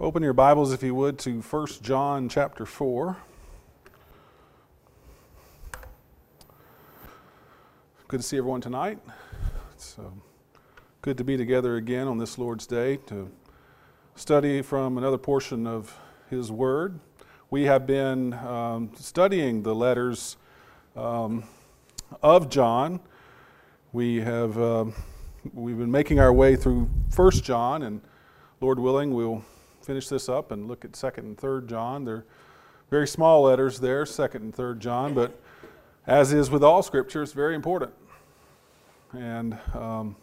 Open 0.00 0.24
your 0.24 0.32
Bibles, 0.32 0.72
if 0.72 0.82
you 0.82 0.92
would, 0.92 1.20
to 1.20 1.40
1 1.40 1.66
John 1.80 2.28
chapter 2.28 2.66
4. 2.66 3.16
Good 8.08 8.16
to 8.20 8.26
see 8.26 8.36
everyone 8.36 8.60
tonight. 8.60 8.98
It's 9.72 9.96
uh, 9.96 10.10
good 11.00 11.16
to 11.18 11.22
be 11.22 11.36
together 11.36 11.76
again 11.76 12.08
on 12.08 12.18
this 12.18 12.38
Lord's 12.38 12.66
Day 12.66 12.96
to 13.06 13.30
study 14.16 14.62
from 14.62 14.98
another 14.98 15.16
portion 15.16 15.64
of 15.64 15.96
His 16.28 16.50
Word. 16.50 16.98
We 17.50 17.62
have 17.62 17.86
been 17.86 18.32
um, 18.34 18.90
studying 18.96 19.62
the 19.62 19.76
letters 19.76 20.38
um, 20.96 21.44
of 22.20 22.48
John. 22.48 22.98
We 23.92 24.22
have 24.22 24.58
uh, 24.58 24.86
we've 25.52 25.78
been 25.78 25.92
making 25.92 26.18
our 26.18 26.32
way 26.32 26.56
through 26.56 26.90
1 27.14 27.30
John, 27.30 27.84
and 27.84 28.00
Lord 28.60 28.80
willing, 28.80 29.14
we'll 29.14 29.44
finish 29.84 30.08
this 30.08 30.28
up 30.28 30.50
and 30.50 30.66
look 30.66 30.84
at 30.84 30.92
2nd 30.92 31.18
and 31.18 31.36
3rd 31.36 31.68
John. 31.68 32.04
They're 32.04 32.24
very 32.90 33.06
small 33.06 33.42
letters 33.42 33.78
there, 33.80 34.04
2nd 34.04 34.36
and 34.36 34.54
3rd 34.54 34.78
John, 34.78 35.14
but 35.14 35.38
as 36.06 36.32
is 36.32 36.50
with 36.50 36.64
all 36.64 36.82
Scripture, 36.82 37.22
it's 37.22 37.32
very 37.32 37.54
important. 37.54 37.92
And 39.12 39.58
um, 39.74 40.16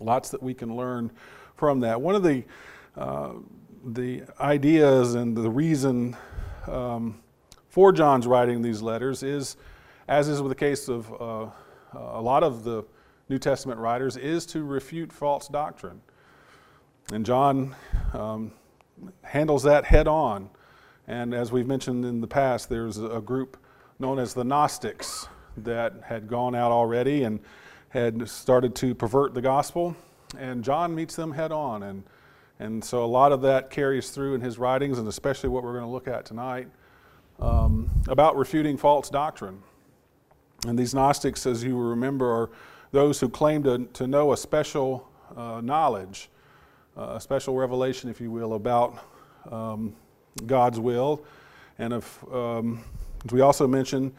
lots 0.00 0.30
that 0.30 0.42
we 0.42 0.54
can 0.54 0.76
learn 0.76 1.10
from 1.56 1.80
that. 1.80 2.00
One 2.00 2.14
of 2.14 2.22
the, 2.22 2.44
uh, 2.96 3.32
the 3.84 4.22
ideas 4.40 5.14
and 5.14 5.36
the 5.36 5.50
reason 5.50 6.16
um, 6.66 7.20
for 7.68 7.92
John's 7.92 8.26
writing 8.26 8.62
these 8.62 8.82
letters 8.82 9.22
is, 9.22 9.56
as 10.08 10.28
is 10.28 10.42
with 10.42 10.50
the 10.50 10.56
case 10.56 10.88
of 10.88 11.10
uh, 11.20 11.46
a 11.94 12.20
lot 12.20 12.42
of 12.42 12.64
the 12.64 12.84
New 13.28 13.38
Testament 13.38 13.80
writers, 13.80 14.16
is 14.16 14.46
to 14.46 14.62
refute 14.64 15.12
false 15.12 15.48
doctrine. 15.48 16.00
And 17.12 17.26
John 17.26 17.74
um, 18.12 18.52
handles 19.22 19.62
that 19.64 19.84
head 19.84 20.08
on. 20.08 20.50
And 21.06 21.34
as 21.34 21.52
we've 21.52 21.66
mentioned 21.66 22.04
in 22.04 22.20
the 22.20 22.26
past, 22.26 22.68
there's 22.68 22.98
a 22.98 23.20
group 23.20 23.56
known 23.98 24.18
as 24.18 24.34
the 24.34 24.44
Gnostics 24.44 25.28
that 25.58 25.94
had 26.04 26.28
gone 26.28 26.54
out 26.54 26.72
already 26.72 27.24
and 27.24 27.40
had 27.90 28.28
started 28.28 28.74
to 28.76 28.94
pervert 28.94 29.34
the 29.34 29.42
gospel. 29.42 29.96
And 30.38 30.64
John 30.64 30.94
meets 30.94 31.14
them 31.14 31.32
head 31.32 31.52
on. 31.52 31.82
And, 31.82 32.04
and 32.58 32.84
so 32.84 33.04
a 33.04 33.06
lot 33.06 33.32
of 33.32 33.42
that 33.42 33.70
carries 33.70 34.10
through 34.10 34.34
in 34.34 34.40
his 34.40 34.58
writings, 34.58 34.98
and 34.98 35.06
especially 35.06 35.48
what 35.48 35.62
we're 35.62 35.74
going 35.74 35.84
to 35.84 35.90
look 35.90 36.08
at 36.08 36.24
tonight 36.24 36.68
um, 37.40 37.90
about 38.08 38.36
refuting 38.36 38.76
false 38.76 39.10
doctrine. 39.10 39.62
And 40.66 40.78
these 40.78 40.94
Gnostics, 40.94 41.46
as 41.46 41.62
you 41.62 41.78
remember, 41.78 42.30
are 42.30 42.50
those 42.90 43.20
who 43.20 43.28
claim 43.28 43.62
to, 43.64 43.86
to 43.92 44.06
know 44.06 44.32
a 44.32 44.36
special 44.36 45.08
uh, 45.36 45.60
knowledge 45.60 46.30
a 46.96 47.20
special 47.20 47.54
revelation, 47.56 48.10
if 48.10 48.20
you 48.20 48.30
will, 48.30 48.54
about 48.54 48.98
um, 49.50 49.94
God's 50.46 50.78
will. 50.78 51.24
And 51.78 51.92
if, 51.92 52.24
um, 52.32 52.84
as 53.24 53.32
we 53.32 53.40
also 53.40 53.66
mentioned, 53.66 54.12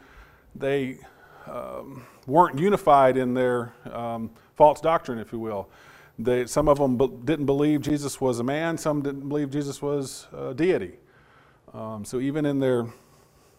they 0.54 0.98
um, 1.46 2.04
weren't 2.26 2.58
unified 2.58 3.16
in 3.16 3.34
their 3.34 3.72
um, 3.90 4.30
false 4.54 4.80
doctrine, 4.80 5.18
if 5.18 5.32
you 5.32 5.38
will. 5.38 5.68
They, 6.18 6.46
some 6.46 6.68
of 6.68 6.78
them 6.78 6.96
didn't 7.24 7.46
believe 7.46 7.82
Jesus 7.82 8.20
was 8.20 8.38
a 8.38 8.44
man, 8.44 8.78
some 8.78 9.02
didn't 9.02 9.28
believe 9.28 9.50
Jesus 9.50 9.82
was 9.82 10.26
a 10.36 10.54
deity. 10.54 10.94
Um, 11.74 12.04
so 12.04 12.20
even 12.20 12.46
in 12.46 12.58
their, 12.58 12.86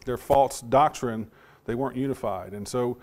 their 0.06 0.18
false 0.18 0.62
doctrine, 0.62 1.30
they 1.66 1.76
weren't 1.76 1.96
unified. 1.96 2.54
And 2.54 2.68
so 2.68 2.98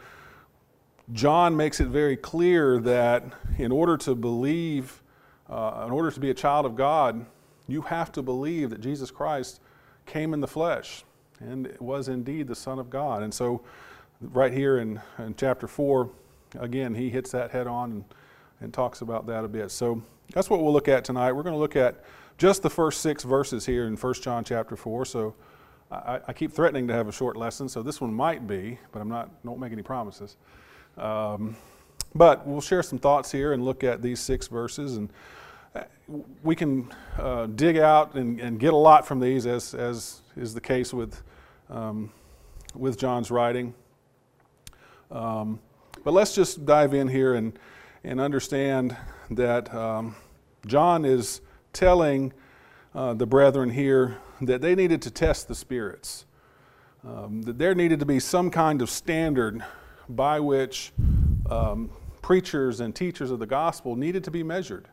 John 1.12 1.56
makes 1.56 1.80
it 1.80 1.86
very 1.86 2.16
clear 2.16 2.80
that 2.80 3.24
in 3.58 3.70
order 3.70 3.96
to 3.98 4.14
believe 4.14 5.02
uh, 5.48 5.84
in 5.86 5.92
order 5.92 6.10
to 6.10 6.20
be 6.20 6.30
a 6.30 6.34
child 6.34 6.66
of 6.66 6.74
God, 6.74 7.24
you 7.68 7.82
have 7.82 8.12
to 8.12 8.22
believe 8.22 8.70
that 8.70 8.80
Jesus 8.80 9.10
Christ 9.10 9.60
came 10.06 10.34
in 10.34 10.40
the 10.40 10.48
flesh 10.48 11.04
and 11.40 11.74
was 11.80 12.08
indeed 12.08 12.48
the 12.48 12.54
Son 12.54 12.78
of 12.78 12.90
God. 12.90 13.22
And 13.22 13.32
so, 13.32 13.62
right 14.20 14.52
here 14.52 14.78
in, 14.78 15.00
in 15.18 15.34
chapter 15.36 15.66
4, 15.66 16.08
again, 16.58 16.94
he 16.94 17.10
hits 17.10 17.30
that 17.32 17.50
head 17.50 17.66
on 17.66 17.90
and, 17.90 18.04
and 18.60 18.74
talks 18.74 19.00
about 19.00 19.26
that 19.26 19.44
a 19.44 19.48
bit. 19.48 19.70
So, 19.70 20.02
that's 20.32 20.48
what 20.48 20.62
we'll 20.62 20.72
look 20.72 20.88
at 20.88 21.04
tonight. 21.04 21.32
We're 21.32 21.42
going 21.42 21.54
to 21.54 21.60
look 21.60 21.76
at 21.76 22.04
just 22.38 22.62
the 22.62 22.70
first 22.70 23.00
six 23.00 23.22
verses 23.22 23.66
here 23.66 23.86
in 23.86 23.96
1 23.96 24.14
John 24.14 24.44
chapter 24.44 24.76
4. 24.76 25.04
So, 25.04 25.34
I, 25.90 26.20
I, 26.28 26.32
keep 26.32 26.52
threatening 26.52 26.88
to 26.88 26.94
have 26.94 27.08
a 27.08 27.12
short 27.12 27.36
lesson, 27.36 27.68
so 27.68 27.82
this 27.82 28.00
one 28.00 28.12
might 28.12 28.46
be, 28.46 28.78
but 28.90 29.00
I'm 29.00 29.08
not, 29.08 29.30
don't 29.44 29.60
make 29.60 29.72
any 29.72 29.82
promises. 29.82 30.36
Um, 30.96 31.56
but 32.14 32.46
we'll 32.46 32.60
share 32.60 32.82
some 32.82 32.98
thoughts 32.98 33.32
here 33.32 33.52
and 33.52 33.64
look 33.64 33.82
at 33.82 34.00
these 34.00 34.20
six 34.20 34.46
verses. 34.46 34.96
And 34.96 35.10
uh, 35.74 35.82
we 36.42 36.54
can 36.54 36.92
uh, 37.18 37.46
dig 37.46 37.76
out 37.78 38.14
and, 38.14 38.40
and, 38.40 38.60
get 38.60 38.72
a 38.72 38.76
lot 38.76 39.06
from 39.06 39.18
these, 39.18 39.46
as, 39.46 39.74
as 39.74 40.22
is 40.36 40.54
the 40.54 40.60
case 40.60 40.94
with, 40.94 41.22
um, 41.68 42.12
with 42.74 42.98
John's 42.98 43.30
writing. 43.30 43.74
Um, 45.10 45.58
but 46.04 46.12
let's 46.12 46.34
just 46.34 46.64
dive 46.64 46.94
in 46.94 47.08
here 47.08 47.34
and, 47.34 47.58
and 48.04 48.20
understand 48.20 48.96
that 49.30 49.72
um, 49.74 50.14
John 50.66 51.04
is 51.04 51.40
telling 51.72 52.32
uh, 52.94 53.14
the 53.14 53.26
brethren 53.26 53.70
here 53.70 54.18
that 54.40 54.60
they 54.60 54.74
needed 54.74 55.02
to 55.02 55.10
test 55.10 55.48
the 55.48 55.54
spirits, 55.54 56.26
um, 57.04 57.42
that 57.42 57.58
there 57.58 57.74
needed 57.74 57.98
to 58.00 58.06
be 58.06 58.20
some 58.20 58.50
kind 58.50 58.82
of 58.82 58.90
standard 58.90 59.64
by 60.08 60.38
which 60.38 60.92
um, 61.50 61.90
preachers 62.24 62.80
and 62.80 62.96
teachers 62.96 63.30
of 63.30 63.38
the 63.38 63.44
gospel 63.44 63.96
needed 63.96 64.24
to 64.24 64.30
be 64.30 64.42
measured. 64.42 64.88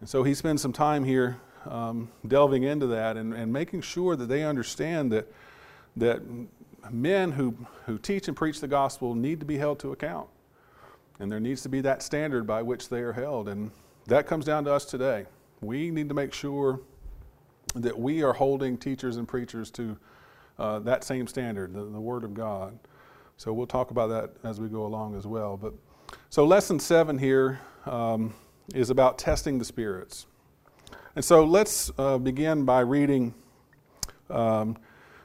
And 0.00 0.08
so 0.08 0.22
he 0.22 0.32
spends 0.32 0.62
some 0.62 0.72
time 0.72 1.04
here 1.04 1.36
um, 1.66 2.10
delving 2.26 2.62
into 2.62 2.86
that 2.86 3.18
and, 3.18 3.34
and 3.34 3.52
making 3.52 3.82
sure 3.82 4.16
that 4.16 4.24
they 4.24 4.42
understand 4.42 5.12
that, 5.12 5.30
that 5.94 6.22
men 6.90 7.32
who, 7.32 7.54
who 7.84 7.98
teach 7.98 8.28
and 8.28 8.36
preach 8.36 8.62
the 8.62 8.66
gospel 8.66 9.14
need 9.14 9.40
to 9.40 9.46
be 9.46 9.58
held 9.58 9.78
to 9.80 9.92
account. 9.92 10.26
And 11.20 11.30
there 11.30 11.38
needs 11.38 11.60
to 11.64 11.68
be 11.68 11.82
that 11.82 12.02
standard 12.02 12.46
by 12.46 12.62
which 12.62 12.88
they 12.88 13.00
are 13.00 13.12
held. 13.12 13.46
And 13.46 13.70
that 14.06 14.26
comes 14.26 14.46
down 14.46 14.64
to 14.64 14.72
us 14.72 14.86
today. 14.86 15.26
We 15.60 15.90
need 15.90 16.08
to 16.08 16.14
make 16.14 16.32
sure 16.32 16.80
that 17.74 17.98
we 17.98 18.22
are 18.22 18.32
holding 18.32 18.78
teachers 18.78 19.18
and 19.18 19.28
preachers 19.28 19.70
to 19.72 19.98
uh, 20.58 20.78
that 20.78 21.04
same 21.04 21.26
standard, 21.26 21.74
the, 21.74 21.84
the 21.84 22.00
Word 22.00 22.24
of 22.24 22.32
God. 22.32 22.78
So 23.36 23.52
we'll 23.52 23.66
talk 23.66 23.90
about 23.90 24.06
that 24.08 24.30
as 24.48 24.62
we 24.62 24.68
go 24.68 24.86
along 24.86 25.14
as 25.14 25.26
well. 25.26 25.58
But 25.58 25.74
so, 26.30 26.44
lesson 26.44 26.78
seven 26.78 27.18
here 27.18 27.60
um, 27.84 28.34
is 28.74 28.90
about 28.90 29.18
testing 29.18 29.58
the 29.58 29.64
spirits. 29.64 30.26
And 31.14 31.24
so, 31.24 31.44
let's 31.44 31.90
uh, 31.98 32.18
begin 32.18 32.64
by 32.64 32.80
reading 32.80 33.34
um, 34.30 34.76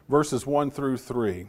verses 0.09 0.45
1 0.45 0.71
through 0.71 0.97
3. 0.97 1.47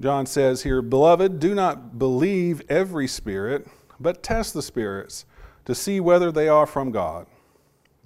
John 0.00 0.26
says 0.26 0.62
here, 0.62 0.80
Beloved, 0.82 1.38
do 1.40 1.54
not 1.54 1.98
believe 1.98 2.62
every 2.68 3.06
spirit, 3.06 3.66
but 3.98 4.22
test 4.22 4.54
the 4.54 4.62
spirits 4.62 5.26
to 5.66 5.74
see 5.74 6.00
whether 6.00 6.32
they 6.32 6.48
are 6.48 6.66
from 6.66 6.90
God, 6.90 7.26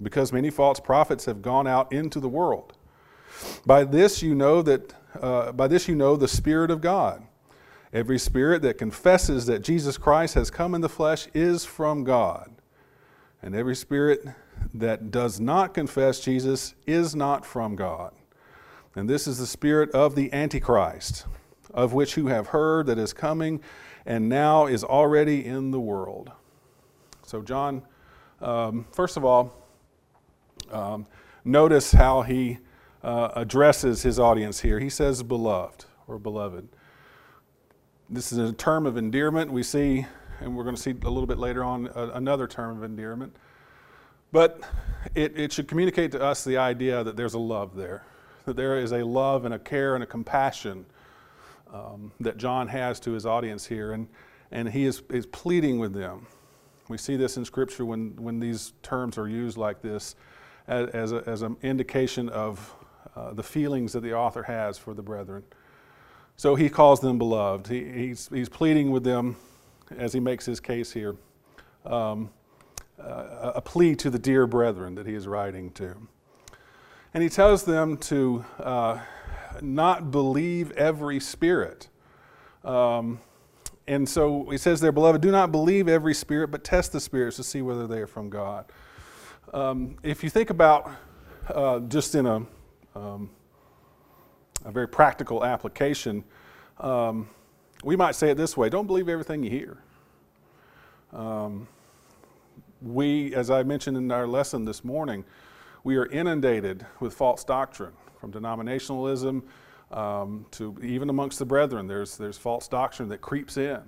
because 0.01 0.33
many 0.33 0.49
false 0.49 0.79
prophets 0.79 1.25
have 1.25 1.41
gone 1.41 1.67
out 1.67 1.91
into 1.93 2.19
the 2.19 2.27
world. 2.27 2.73
By 3.65 3.83
this 3.83 4.21
you 4.21 4.35
know 4.35 4.61
that 4.61 4.93
uh, 5.21 5.51
by 5.53 5.67
this 5.67 5.87
you 5.87 5.95
know 5.95 6.15
the 6.15 6.27
Spirit 6.27 6.71
of 6.71 6.81
God. 6.81 7.25
Every 7.95 8.19
spirit 8.19 8.61
that 8.63 8.77
confesses 8.77 9.45
that 9.45 9.61
Jesus 9.61 9.97
Christ 9.97 10.33
has 10.33 10.51
come 10.51 10.75
in 10.75 10.81
the 10.81 10.89
flesh 10.89 11.29
is 11.33 11.63
from 11.63 12.03
God. 12.03 12.51
And 13.41 13.55
every 13.55 13.73
spirit 13.73 14.25
that 14.73 15.11
does 15.11 15.39
not 15.39 15.73
confess 15.73 16.19
Jesus 16.19 16.75
is 16.85 17.15
not 17.15 17.45
from 17.45 17.77
God. 17.77 18.11
And 18.97 19.09
this 19.09 19.27
is 19.27 19.37
the 19.37 19.47
spirit 19.47 19.91
of 19.91 20.13
the 20.13 20.31
Antichrist, 20.33 21.25
of 21.73 21.93
which 21.93 22.17
you 22.17 22.27
have 22.27 22.47
heard 22.47 22.87
that 22.87 22.99
is 22.99 23.13
coming 23.13 23.61
and 24.05 24.27
now 24.27 24.65
is 24.65 24.83
already 24.83 25.45
in 25.45 25.71
the 25.71 25.79
world. 25.79 26.33
So, 27.25 27.41
John, 27.41 27.81
um, 28.41 28.87
first 28.91 29.15
of 29.15 29.23
all, 29.23 29.53
um, 30.69 31.07
notice 31.45 31.93
how 31.93 32.23
he 32.23 32.57
uh, 33.03 33.29
addresses 33.37 34.03
his 34.03 34.19
audience 34.19 34.59
here. 34.59 34.81
He 34.81 34.89
says, 34.89 35.23
beloved 35.23 35.85
or 36.09 36.19
beloved. 36.19 36.67
This 38.09 38.31
is 38.31 38.37
a 38.37 38.53
term 38.53 38.85
of 38.85 38.97
endearment. 38.97 39.51
We 39.51 39.63
see, 39.63 40.05
and 40.39 40.55
we're 40.55 40.63
going 40.63 40.75
to 40.75 40.81
see 40.81 40.91
a 40.91 41.09
little 41.09 41.25
bit 41.25 41.39
later 41.39 41.63
on, 41.63 41.87
another 41.87 42.47
term 42.47 42.77
of 42.77 42.83
endearment. 42.83 43.35
But 44.31 44.61
it, 45.15 45.37
it 45.37 45.51
should 45.51 45.67
communicate 45.67 46.11
to 46.11 46.21
us 46.21 46.43
the 46.43 46.57
idea 46.57 47.03
that 47.03 47.15
there's 47.15 47.33
a 47.33 47.39
love 47.39 47.75
there, 47.75 48.03
that 48.45 48.55
there 48.55 48.77
is 48.77 48.91
a 48.91 49.03
love 49.03 49.45
and 49.45 49.55
a 49.55 49.59
care 49.59 49.95
and 49.95 50.03
a 50.03 50.07
compassion 50.07 50.85
um, 51.73 52.11
that 52.19 52.37
John 52.37 52.67
has 52.67 52.99
to 53.01 53.11
his 53.11 53.25
audience 53.25 53.65
here, 53.65 53.93
and, 53.93 54.07
and 54.51 54.69
he 54.69 54.85
is, 54.85 55.01
is 55.09 55.25
pleading 55.25 55.79
with 55.79 55.93
them. 55.93 56.27
We 56.89 56.99
see 56.99 57.15
this 57.15 57.37
in 57.37 57.45
Scripture 57.45 57.85
when, 57.85 58.15
when 58.17 58.39
these 58.39 58.73
terms 58.83 59.17
are 59.17 59.27
used 59.27 59.57
like 59.57 59.81
this 59.81 60.15
as, 60.67 60.89
as, 60.89 61.11
a, 61.11 61.23
as 61.25 61.41
an 61.41 61.57
indication 61.63 62.29
of 62.29 62.71
uh, 63.15 63.33
the 63.33 63.41
feelings 63.41 63.93
that 63.93 64.01
the 64.01 64.13
author 64.13 64.43
has 64.43 64.77
for 64.77 64.93
the 64.93 65.01
brethren. 65.01 65.43
So 66.37 66.55
he 66.55 66.69
calls 66.69 66.99
them 66.99 67.17
beloved. 67.17 67.67
He, 67.67 67.83
he's, 67.85 68.29
he's 68.29 68.49
pleading 68.49 68.91
with 68.91 69.03
them 69.03 69.37
as 69.97 70.13
he 70.13 70.19
makes 70.19 70.45
his 70.45 70.59
case 70.59 70.91
here. 70.91 71.15
Um, 71.85 72.29
uh, 72.99 73.51
a 73.55 73.61
plea 73.61 73.95
to 73.95 74.09
the 74.09 74.19
dear 74.19 74.47
brethren 74.47 74.95
that 74.95 75.05
he 75.05 75.13
is 75.13 75.27
writing 75.27 75.71
to. 75.71 75.95
And 77.13 77.23
he 77.23 77.29
tells 77.29 77.63
them 77.63 77.97
to 77.97 78.45
uh, 78.59 78.99
not 79.61 80.11
believe 80.11 80.71
every 80.71 81.19
spirit. 81.19 81.89
Um, 82.63 83.19
and 83.87 84.07
so 84.07 84.49
he 84.49 84.57
says 84.57 84.81
there, 84.81 84.91
beloved, 84.91 85.21
do 85.21 85.31
not 85.31 85.51
believe 85.51 85.87
every 85.87 86.13
spirit, 86.13 86.49
but 86.49 86.63
test 86.63 86.91
the 86.91 86.99
spirits 86.99 87.37
to 87.37 87.43
see 87.43 87.61
whether 87.61 87.85
they 87.87 87.99
are 87.99 88.07
from 88.07 88.29
God. 88.29 88.65
Um, 89.53 89.97
if 90.03 90.23
you 90.23 90.29
think 90.29 90.49
about 90.49 90.89
uh, 91.49 91.79
just 91.81 92.15
in 92.15 92.25
a, 92.25 92.45
um, 92.95 93.29
a 94.65 94.71
very 94.71 94.87
practical 94.87 95.45
application, 95.45 96.23
um, 96.79 97.29
we 97.83 97.95
might 97.95 98.15
say 98.15 98.31
it 98.31 98.35
this 98.35 98.57
way 98.57 98.69
don't 98.69 98.87
believe 98.87 99.07
everything 99.07 99.43
you 99.43 99.49
hear. 99.49 99.77
Um, 101.13 101.67
we, 102.81 103.33
as 103.33 103.49
I 103.49 103.63
mentioned 103.63 103.95
in 103.95 104.11
our 104.11 104.27
lesson 104.27 104.65
this 104.65 104.83
morning, 104.83 105.23
we 105.83 105.95
are 105.95 106.07
inundated 106.07 106.85
with 106.99 107.13
false 107.13 107.43
doctrine 107.43 107.93
from 108.19 108.31
denominationalism 108.31 109.43
um, 109.91 110.45
to 110.51 110.75
even 110.83 111.09
amongst 111.09 111.39
the 111.39 111.45
brethren. 111.45 111.87
There's, 111.87 112.17
there's 112.17 112.37
false 112.37 112.67
doctrine 112.67 113.07
that 113.09 113.21
creeps 113.21 113.57
in. 113.57 113.79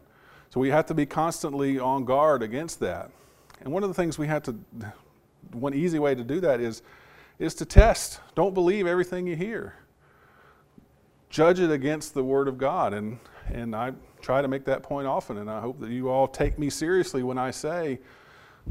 So 0.50 0.60
we 0.60 0.70
have 0.70 0.86
to 0.86 0.94
be 0.94 1.06
constantly 1.06 1.80
on 1.80 2.06
guard 2.06 2.44
against 2.44 2.80
that. 2.80 3.12
And 3.62 3.74
one 3.74 3.84
of 3.84 3.90
the 3.90 3.94
things 3.94 4.18
we 4.18 4.28
have 4.28 4.44
to, 4.44 4.56
one 5.52 5.74
easy 5.74 6.00
way 6.00 6.16
to 6.16 6.24
do 6.24 6.40
that 6.40 6.62
is, 6.62 6.84
is 7.40 7.54
to 7.56 7.66
test. 7.66 8.22
Don't 8.36 8.54
believe 8.54 8.88
everything 8.88 9.28
you 9.28 9.36
hear. 9.36 9.74
Judge 11.30 11.60
it 11.60 11.72
against 11.72 12.14
the 12.14 12.24
Word 12.24 12.48
of 12.48 12.58
God. 12.58 12.94
And, 12.94 13.20
and 13.52 13.76
I 13.76 13.94
try 14.22 14.42
to 14.42 14.48
make 14.48 14.66
that 14.66 14.84
point 14.84 15.08
often, 15.08 15.38
and 15.38 15.50
I 15.50 15.62
hope 15.62 15.80
that 15.80 15.90
you 15.90 16.10
all 16.10 16.28
take 16.28 16.58
me 16.58 16.70
seriously 16.70 17.24
when 17.24 17.38
I 17.38 17.52
say, 17.52 18.00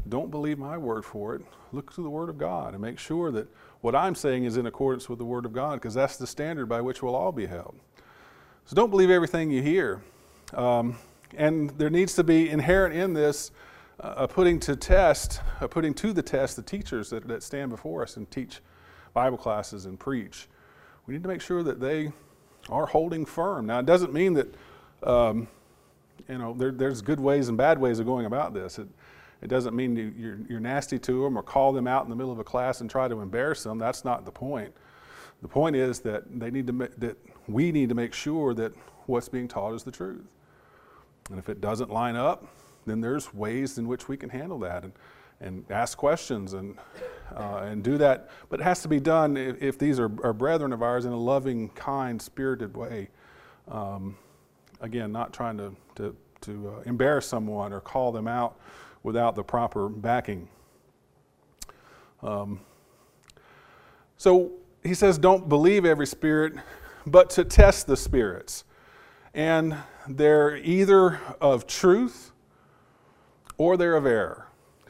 don't 0.09 0.29
believe 0.29 0.59
my 0.59 0.77
word 0.77 1.05
for 1.05 1.35
it. 1.35 1.41
Look 1.71 1.93
to 1.95 2.01
the 2.01 2.09
Word 2.09 2.29
of 2.29 2.37
God 2.37 2.73
and 2.73 2.81
make 2.81 2.99
sure 2.99 3.31
that 3.31 3.47
what 3.81 3.95
I'm 3.95 4.15
saying 4.15 4.45
is 4.45 4.57
in 4.57 4.65
accordance 4.65 5.09
with 5.09 5.19
the 5.19 5.25
Word 5.25 5.45
of 5.45 5.53
God, 5.53 5.75
because 5.75 5.93
that's 5.93 6.17
the 6.17 6.27
standard 6.27 6.67
by 6.67 6.81
which 6.81 7.01
we'll 7.01 7.15
all 7.15 7.31
be 7.31 7.45
held. 7.45 7.75
So 8.65 8.75
don't 8.75 8.89
believe 8.89 9.09
everything 9.09 9.51
you 9.51 9.61
hear. 9.61 10.01
Um, 10.53 10.97
and 11.35 11.69
there 11.71 11.89
needs 11.89 12.13
to 12.15 12.23
be 12.23 12.49
inherent 12.49 12.95
in 12.95 13.13
this 13.13 13.51
uh, 13.99 14.13
a 14.17 14.27
putting 14.27 14.59
to 14.61 14.75
test, 14.75 15.41
a 15.59 15.67
putting 15.67 15.93
to 15.95 16.13
the 16.13 16.21
test 16.21 16.55
the 16.55 16.61
teachers 16.61 17.09
that, 17.09 17.27
that 17.27 17.43
stand 17.43 17.69
before 17.69 18.03
us 18.03 18.17
and 18.17 18.29
teach 18.29 18.59
Bible 19.13 19.37
classes 19.37 19.85
and 19.85 19.99
preach. 19.99 20.47
We 21.05 21.13
need 21.13 21.23
to 21.23 21.29
make 21.29 21.41
sure 21.41 21.63
that 21.63 21.79
they 21.79 22.11
are 22.69 22.85
holding 22.85 23.25
firm. 23.25 23.65
Now, 23.65 23.79
it 23.79 23.85
doesn't 23.85 24.13
mean 24.13 24.33
that, 24.33 24.55
um, 25.03 25.47
you 26.27 26.37
know, 26.37 26.53
there, 26.53 26.71
there's 26.71 27.01
good 27.01 27.19
ways 27.19 27.49
and 27.49 27.57
bad 27.57 27.79
ways 27.79 27.99
of 27.99 28.05
going 28.05 28.25
about 28.25 28.53
this. 28.53 28.79
It, 28.79 28.87
it 29.41 29.47
doesn't 29.47 29.75
mean 29.75 29.95
you, 29.95 30.13
you're, 30.17 30.39
you're 30.49 30.59
nasty 30.59 30.97
to 30.99 31.23
them 31.23 31.37
or 31.37 31.43
call 31.43 31.71
them 31.71 31.87
out 31.87 32.03
in 32.03 32.09
the 32.09 32.15
middle 32.15 32.31
of 32.31 32.39
a 32.39 32.43
class 32.43 32.81
and 32.81 32.89
try 32.89 33.07
to 33.07 33.21
embarrass 33.21 33.63
them. 33.63 33.77
That's 33.77 34.03
not 34.03 34.25
the 34.25 34.31
point. 34.31 34.73
The 35.41 35.47
point 35.47 35.75
is 35.75 35.99
that 35.99 36.23
they 36.39 36.49
need 36.49 36.65
to 36.67 36.89
that 36.97 37.17
we 37.47 37.71
need 37.71 37.89
to 37.89 37.95
make 37.95 38.13
sure 38.13 38.55
that 38.55 38.73
what's 39.05 39.29
being 39.29 39.47
taught 39.47 39.75
is 39.75 39.83
the 39.83 39.91
truth. 39.91 40.25
And 41.29 41.37
if 41.37 41.47
it 41.49 41.61
doesn't 41.61 41.91
line 41.91 42.15
up, 42.15 42.47
then 42.87 43.01
there's 43.01 43.33
ways 43.33 43.77
in 43.77 43.87
which 43.87 44.07
we 44.07 44.17
can 44.17 44.29
handle 44.29 44.57
that 44.59 44.83
and, 44.83 44.93
and 45.39 45.65
ask 45.69 45.97
questions 45.97 46.53
and, 46.53 46.77
uh, 47.35 47.61
and 47.63 47.83
do 47.83 47.97
that. 47.97 48.29
But 48.49 48.59
it 48.59 48.63
has 48.63 48.81
to 48.81 48.87
be 48.87 48.99
done 48.99 49.37
if, 49.37 49.61
if 49.61 49.77
these 49.77 49.99
are, 49.99 50.11
are, 50.23 50.33
brethren 50.33 50.73
of 50.73 50.81
ours 50.81 51.05
in 51.05 51.11
a 51.11 51.17
loving, 51.17 51.69
kind, 51.69 52.21
spirited 52.21 52.75
way. 52.75 53.09
Um, 53.67 54.17
again, 54.81 55.11
not 55.11 55.33
trying 55.33 55.57
to, 55.57 55.75
to, 55.95 56.15
to 56.41 56.69
uh, 56.69 56.81
embarrass 56.85 57.27
someone 57.27 57.73
or 57.73 57.81
call 57.81 58.11
them 58.11 58.27
out 58.27 58.59
without 59.03 59.35
the 59.35 59.43
proper 59.43 59.89
backing. 59.89 60.47
Um, 62.23 62.59
so 64.17 64.51
he 64.83 64.93
says, 64.93 65.17
don't 65.17 65.47
believe 65.47 65.85
every 65.85 66.07
spirit, 66.07 66.53
but 67.05 67.29
to 67.31 67.43
test 67.43 67.87
the 67.87 67.97
spirits. 67.97 68.63
And 69.33 69.77
they're 70.07 70.57
either 70.57 71.19
of 71.39 71.67
truth 71.67 72.31
or 73.57 73.77
they're 73.77 73.95
of 73.95 74.05
error. 74.05 74.47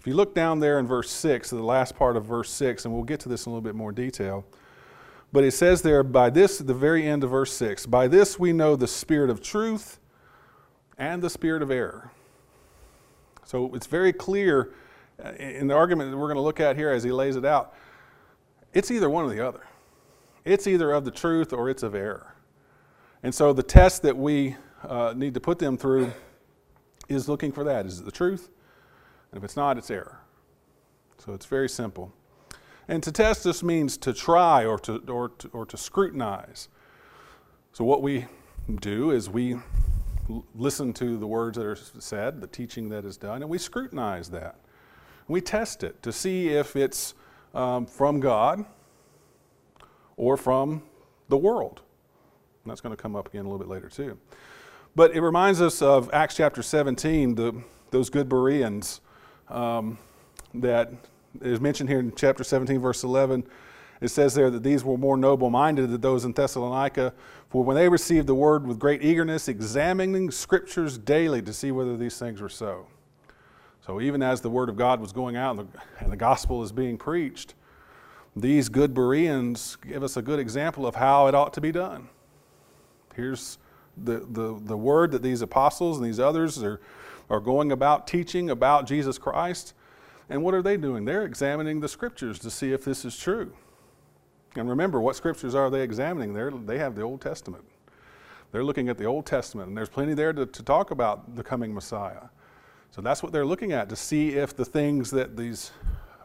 If 0.08 0.12
you 0.12 0.16
look 0.16 0.34
down 0.34 0.62
there 0.62 0.80
in 0.80 0.88
verse 0.88 1.12
6, 1.12 1.50
the 1.50 1.62
last 1.62 1.98
part 1.98 2.16
of 2.16 2.24
verse 2.24 2.50
6, 2.52 2.86
and 2.86 2.94
we'll 2.94 3.04
get 3.04 3.20
to 3.20 3.28
this 3.28 3.46
in 3.46 3.50
a 3.50 3.54
little 3.54 3.62
bit 3.62 3.76
more 3.76 3.92
detail. 3.92 4.46
But 5.34 5.44
it 5.44 5.52
says 5.52 5.82
there, 5.82 6.02
by 6.02 6.30
this, 6.30 6.60
the 6.60 6.74
very 6.74 7.06
end 7.06 7.26
of 7.26 7.32
verse 7.32 7.52
6, 7.52 7.86
by 7.88 8.08
this 8.08 8.40
we 8.40 8.54
know 8.54 8.78
the 8.78 8.88
spirit 8.88 9.30
of 9.30 9.42
truth 9.42 10.00
and 10.98 11.22
the 11.22 11.30
spirit 11.30 11.62
of 11.62 11.72
error. 11.72 12.10
So 13.44 13.76
it's 13.76 13.86
very 13.86 14.14
clear 14.14 14.72
uh, 15.22 15.32
in 15.32 15.68
the 15.68 15.76
argument 15.76 16.12
that 16.12 16.16
we're 16.16 16.28
going 16.28 16.36
to 16.36 16.42
look 16.42 16.62
at 16.62 16.78
here 16.78 16.90
as 16.90 17.04
he 17.04 17.12
lays 17.12 17.36
it 17.36 17.44
out. 17.44 17.74
It's 18.74 18.90
either 18.90 19.10
one 19.10 19.26
or 19.26 19.30
the 19.30 19.46
other. 19.46 19.68
It's 20.46 20.68
either 20.68 20.94
of 20.94 21.04
the 21.04 21.12
truth 21.12 21.52
or 21.52 21.70
it's 21.70 21.84
of 21.84 21.96
error. 21.96 22.34
And 23.24 23.36
so 23.36 23.52
the 23.52 23.62
test 23.62 24.04
that 24.04 24.16
we 24.16 24.56
uh, 24.88 25.14
need 25.18 25.34
to 25.34 25.42
put 25.42 25.60
them 25.60 25.76
through 25.76 26.14
is 27.10 27.28
looking 27.28 27.52
for 27.52 27.66
that. 27.66 27.86
Is 27.86 28.00
it 28.00 28.06
the 28.06 28.12
truth? 28.12 28.52
And 29.38 29.44
if 29.44 29.52
it's 29.52 29.56
not, 29.56 29.78
it's 29.78 29.92
error. 29.92 30.20
So 31.20 31.36
it's 31.36 31.46
very 31.46 31.70
simple. 31.70 32.12
And 32.88 33.04
to 33.04 33.12
test 33.12 33.44
this 33.44 33.62
means 33.62 33.96
to 33.98 34.12
try 34.12 34.66
or 34.66 34.80
to, 34.80 34.98
or 35.08 35.30
to, 35.30 35.48
or 35.50 35.64
to 35.64 35.78
scrutinize. 35.78 36.70
So 37.72 37.86
what 37.86 38.02
we 38.02 38.26
do 38.82 39.12
is 39.12 39.30
we 39.30 39.58
listen 40.56 40.92
to 40.94 41.20
the 41.20 41.28
words 41.28 41.56
that 41.60 41.68
are 41.68 41.76
said, 41.76 42.42
the 42.42 42.48
teaching 42.48 42.90
that 42.90 43.06
is 43.06 43.16
done, 43.16 43.44
and 43.44 43.52
we 43.52 43.60
scrutinize 43.60 44.32
that. 44.32 44.56
We 45.28 45.40
test 45.40 45.84
it 45.84 46.02
to 46.02 46.12
see 46.12 46.50
if 46.50 46.76
it's 46.76 47.14
um, 47.54 47.86
from 47.86 48.20
God 48.20 48.66
or 50.16 50.36
from 50.36 50.82
the 51.30 51.38
world. 51.38 51.82
And 52.64 52.72
that's 52.72 52.82
going 52.82 52.96
to 52.96 53.00
come 53.00 53.16
up 53.16 53.28
again 53.28 53.46
a 53.46 53.50
little 53.50 53.60
bit 53.60 53.68
later, 53.68 53.88
too. 53.88 54.18
But 54.96 55.16
it 55.16 55.22
reminds 55.22 55.62
us 55.62 55.84
of 55.84 56.10
Acts 56.12 56.38
chapter 56.38 56.64
17, 56.64 57.36
the, 57.36 57.62
those 57.92 58.10
good 58.10 58.28
Bereans 58.28 59.00
um, 59.50 59.98
that 60.54 60.92
is 61.42 61.60
mentioned 61.60 61.90
here 61.90 62.00
in 62.00 62.14
chapter 62.16 62.44
17, 62.44 62.80
verse 62.80 63.04
11 63.04 63.46
it 64.02 64.10
says 64.10 64.34
there 64.36 64.50
that 64.50 64.64
these 64.64 64.84
were 64.84 64.98
more 64.98 65.18
noble 65.18 65.50
minded 65.50 65.90
than 65.90 66.02
those 66.02 66.26
in 66.26 66.34
Thessalonica, 66.34 67.14
for 67.50 67.64
when 67.64 67.76
they 67.76 67.90
received 67.90 68.28
the 68.28 68.36
word 68.36 68.68
with 68.68 68.80
great 68.80 69.04
eagerness, 69.04 69.48
examining 69.48 70.30
scriptures 70.30 70.98
daily 70.98 71.42
to 71.42 71.54
see 71.54 71.72
whether 71.72 71.98
these 71.98 72.18
things 72.18 72.42
were 72.42 72.50
so. 72.50 72.88
So 73.86 74.02
even 74.02 74.22
as 74.22 74.42
the 74.42 74.50
word 74.50 74.70
of 74.70 74.76
God 74.76 75.00
was 75.00 75.12
going 75.12 75.36
out 75.36 75.58
and 75.58 75.68
the, 75.68 75.80
and 76.00 76.12
the 76.12 76.18
gospel 76.18 76.62
is 76.62 76.72
being 76.72 76.98
preached, 76.98 77.56
these 78.36 78.70
good 78.70 78.94
Bereans 78.94 79.78
give 79.78 80.04
us 80.04 80.18
a 80.18 80.22
good 80.22 80.40
example 80.40 80.86
of 80.86 80.96
how 80.96 81.28
it 81.28 81.34
ought 81.34 81.54
to 81.54 81.62
be 81.62 81.72
done. 81.72 82.10
Here's 83.16 83.58
the, 83.96 84.20
the, 84.30 84.60
the 84.62 84.78
word 84.78 85.12
that 85.12 85.24
these 85.24 85.42
apostles 85.42 85.98
and 85.98 86.06
these 86.06 86.20
others 86.20 86.62
are, 86.62 86.80
are 87.30 87.40
going 87.40 87.72
about 87.72 88.08
teaching 88.08 88.50
about 88.50 88.88
Jesus 88.88 89.18
Christ. 89.18 89.74
And 90.30 90.44
what 90.44 90.54
are 90.54 90.62
they 90.62 90.78
doing? 90.78 91.06
They're 91.06 91.26
examining 91.26 91.80
the 91.80 91.88
scriptures 91.88 92.40
to 92.40 92.52
see 92.52 92.74
if 92.74 92.84
this 92.84 93.06
is 93.06 93.18
true. 93.18 93.54
And 94.56 94.70
remember, 94.70 95.00
what 95.00 95.16
scriptures 95.16 95.56
are 95.56 95.70
they 95.70 95.82
examining? 95.82 96.34
They're, 96.34 96.52
they 96.52 96.78
have 96.80 96.96
the 96.96 97.04
Old 97.04 97.22
Testament. 97.22 97.64
They're 98.52 98.64
looking 98.64 98.90
at 98.90 98.98
the 98.98 99.06
Old 99.06 99.26
Testament, 99.26 99.70
and 99.70 99.78
there's 99.78 99.90
plenty 99.90 100.14
there 100.14 100.34
to, 100.34 100.46
to 100.46 100.64
talk 100.64 100.92
about 100.92 101.36
the 101.36 101.44
coming 101.44 101.74
Messiah. 101.74 102.30
So 102.92 103.02
that's 103.02 103.22
what 103.22 103.32
they're 103.32 103.46
looking 103.46 103.74
at 103.74 103.90
to 103.90 103.96
see 103.96 104.30
if 104.30 104.56
the 104.56 104.66
things 104.66 105.12
that 105.12 105.36
these 105.36 105.72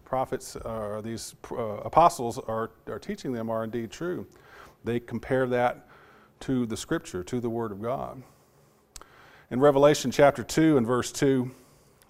prophets 0.05 0.57
or 0.57 0.97
uh, 0.97 1.01
these 1.01 1.35
uh, 1.51 1.57
apostles 1.85 2.39
are, 2.39 2.71
are 2.87 2.99
teaching 2.99 3.33
them 3.33 3.51
are 3.51 3.65
indeed 3.65 3.91
true. 3.91 4.27
They 4.85 5.01
compare 5.01 5.47
that 5.49 5.89
to 6.41 6.67
the 6.67 6.77
Scripture, 6.77 7.23
to 7.25 7.41
the 7.41 7.51
Word 7.51 7.73
of 7.73 7.81
God. 7.83 8.23
In 9.53 9.61
Revelation 9.61 10.11
chapter 10.11 10.43
2 10.43 10.79
and 10.79 10.87
verse 10.87 11.13
2, 11.13 11.51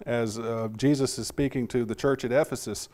as 0.05 0.39
uh, 0.39 0.69
Jesus 0.77 1.19
is 1.19 1.27
speaking 1.27 1.67
to 1.67 1.83
the 1.83 1.93
church 1.93 2.23
at 2.23 2.31
Ephesus, 2.31 2.87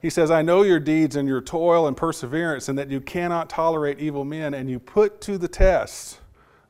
he 0.00 0.08
says, 0.08 0.30
I 0.30 0.42
know 0.42 0.62
your 0.62 0.78
deeds 0.78 1.16
and 1.16 1.26
your 1.26 1.40
toil 1.40 1.88
and 1.88 1.96
perseverance, 1.96 2.68
and 2.68 2.78
that 2.78 2.88
you 2.88 3.00
cannot 3.00 3.50
tolerate 3.50 3.98
evil 3.98 4.24
men, 4.24 4.54
and 4.54 4.70
you 4.70 4.78
put 4.78 5.20
to 5.22 5.38
the 5.38 5.48
test 5.48 6.20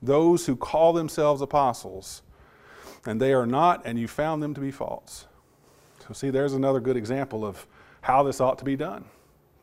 those 0.00 0.46
who 0.46 0.56
call 0.56 0.94
themselves 0.94 1.42
apostles, 1.42 2.22
and 3.04 3.20
they 3.20 3.34
are 3.34 3.44
not, 3.44 3.82
and 3.84 3.98
you 3.98 4.08
found 4.08 4.42
them 4.42 4.54
to 4.54 4.60
be 4.62 4.70
false. 4.70 5.26
So, 6.08 6.14
see, 6.14 6.30
there's 6.30 6.54
another 6.54 6.80
good 6.80 6.96
example 6.96 7.44
of 7.44 7.66
how 8.00 8.22
this 8.22 8.40
ought 8.40 8.56
to 8.60 8.64
be 8.64 8.76
done 8.76 9.04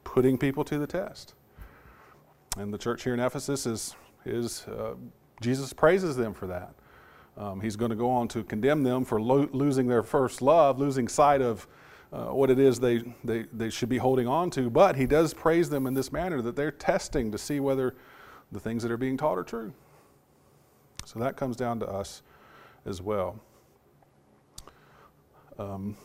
putting 0.03 0.37
people 0.37 0.63
to 0.65 0.77
the 0.77 0.85
test. 0.85 1.33
And 2.55 2.71
the 2.71 2.77
church 2.77 3.03
here 3.03 3.15
in 3.15 3.19
Ephesus 3.19 3.65
is, 3.65 3.95
is 4.25 4.67
uh, 4.67 4.93
Jesus 5.41 5.73
praises 5.73 6.15
them 6.15 6.35
for 6.35 6.45
that. 6.45 6.75
Um, 7.37 7.61
he's 7.61 7.75
going 7.75 7.91
to 7.91 7.95
go 7.95 8.09
on 8.09 8.27
to 8.29 8.43
condemn 8.43 8.83
them 8.83 9.05
for 9.05 9.21
lo- 9.21 9.49
losing 9.51 9.87
their 9.87 10.03
first 10.03 10.41
love, 10.41 10.79
losing 10.79 11.07
sight 11.07 11.41
of 11.41 11.67
uh, 12.11 12.25
what 12.25 12.49
it 12.49 12.59
is 12.59 12.79
they, 12.79 13.01
they, 13.23 13.45
they 13.53 13.69
should 13.69 13.89
be 13.89 13.97
holding 13.97 14.27
on 14.27 14.49
to, 14.51 14.69
but 14.69 14.95
he 14.97 15.05
does 15.05 15.33
praise 15.33 15.69
them 15.69 15.87
in 15.87 15.93
this 15.93 16.11
manner 16.11 16.41
that 16.41 16.55
they're 16.55 16.71
testing 16.71 17.31
to 17.31 17.37
see 17.37 17.59
whether 17.59 17.95
the 18.51 18.59
things 18.59 18.83
that 18.83 18.91
are 18.91 18.97
being 18.97 19.15
taught 19.15 19.37
are 19.37 19.43
true. 19.43 19.73
So 21.05 21.19
that 21.19 21.37
comes 21.37 21.55
down 21.55 21.79
to 21.79 21.87
us 21.87 22.21
as 22.85 23.01
well. 23.01 23.39
Um, 25.57 25.95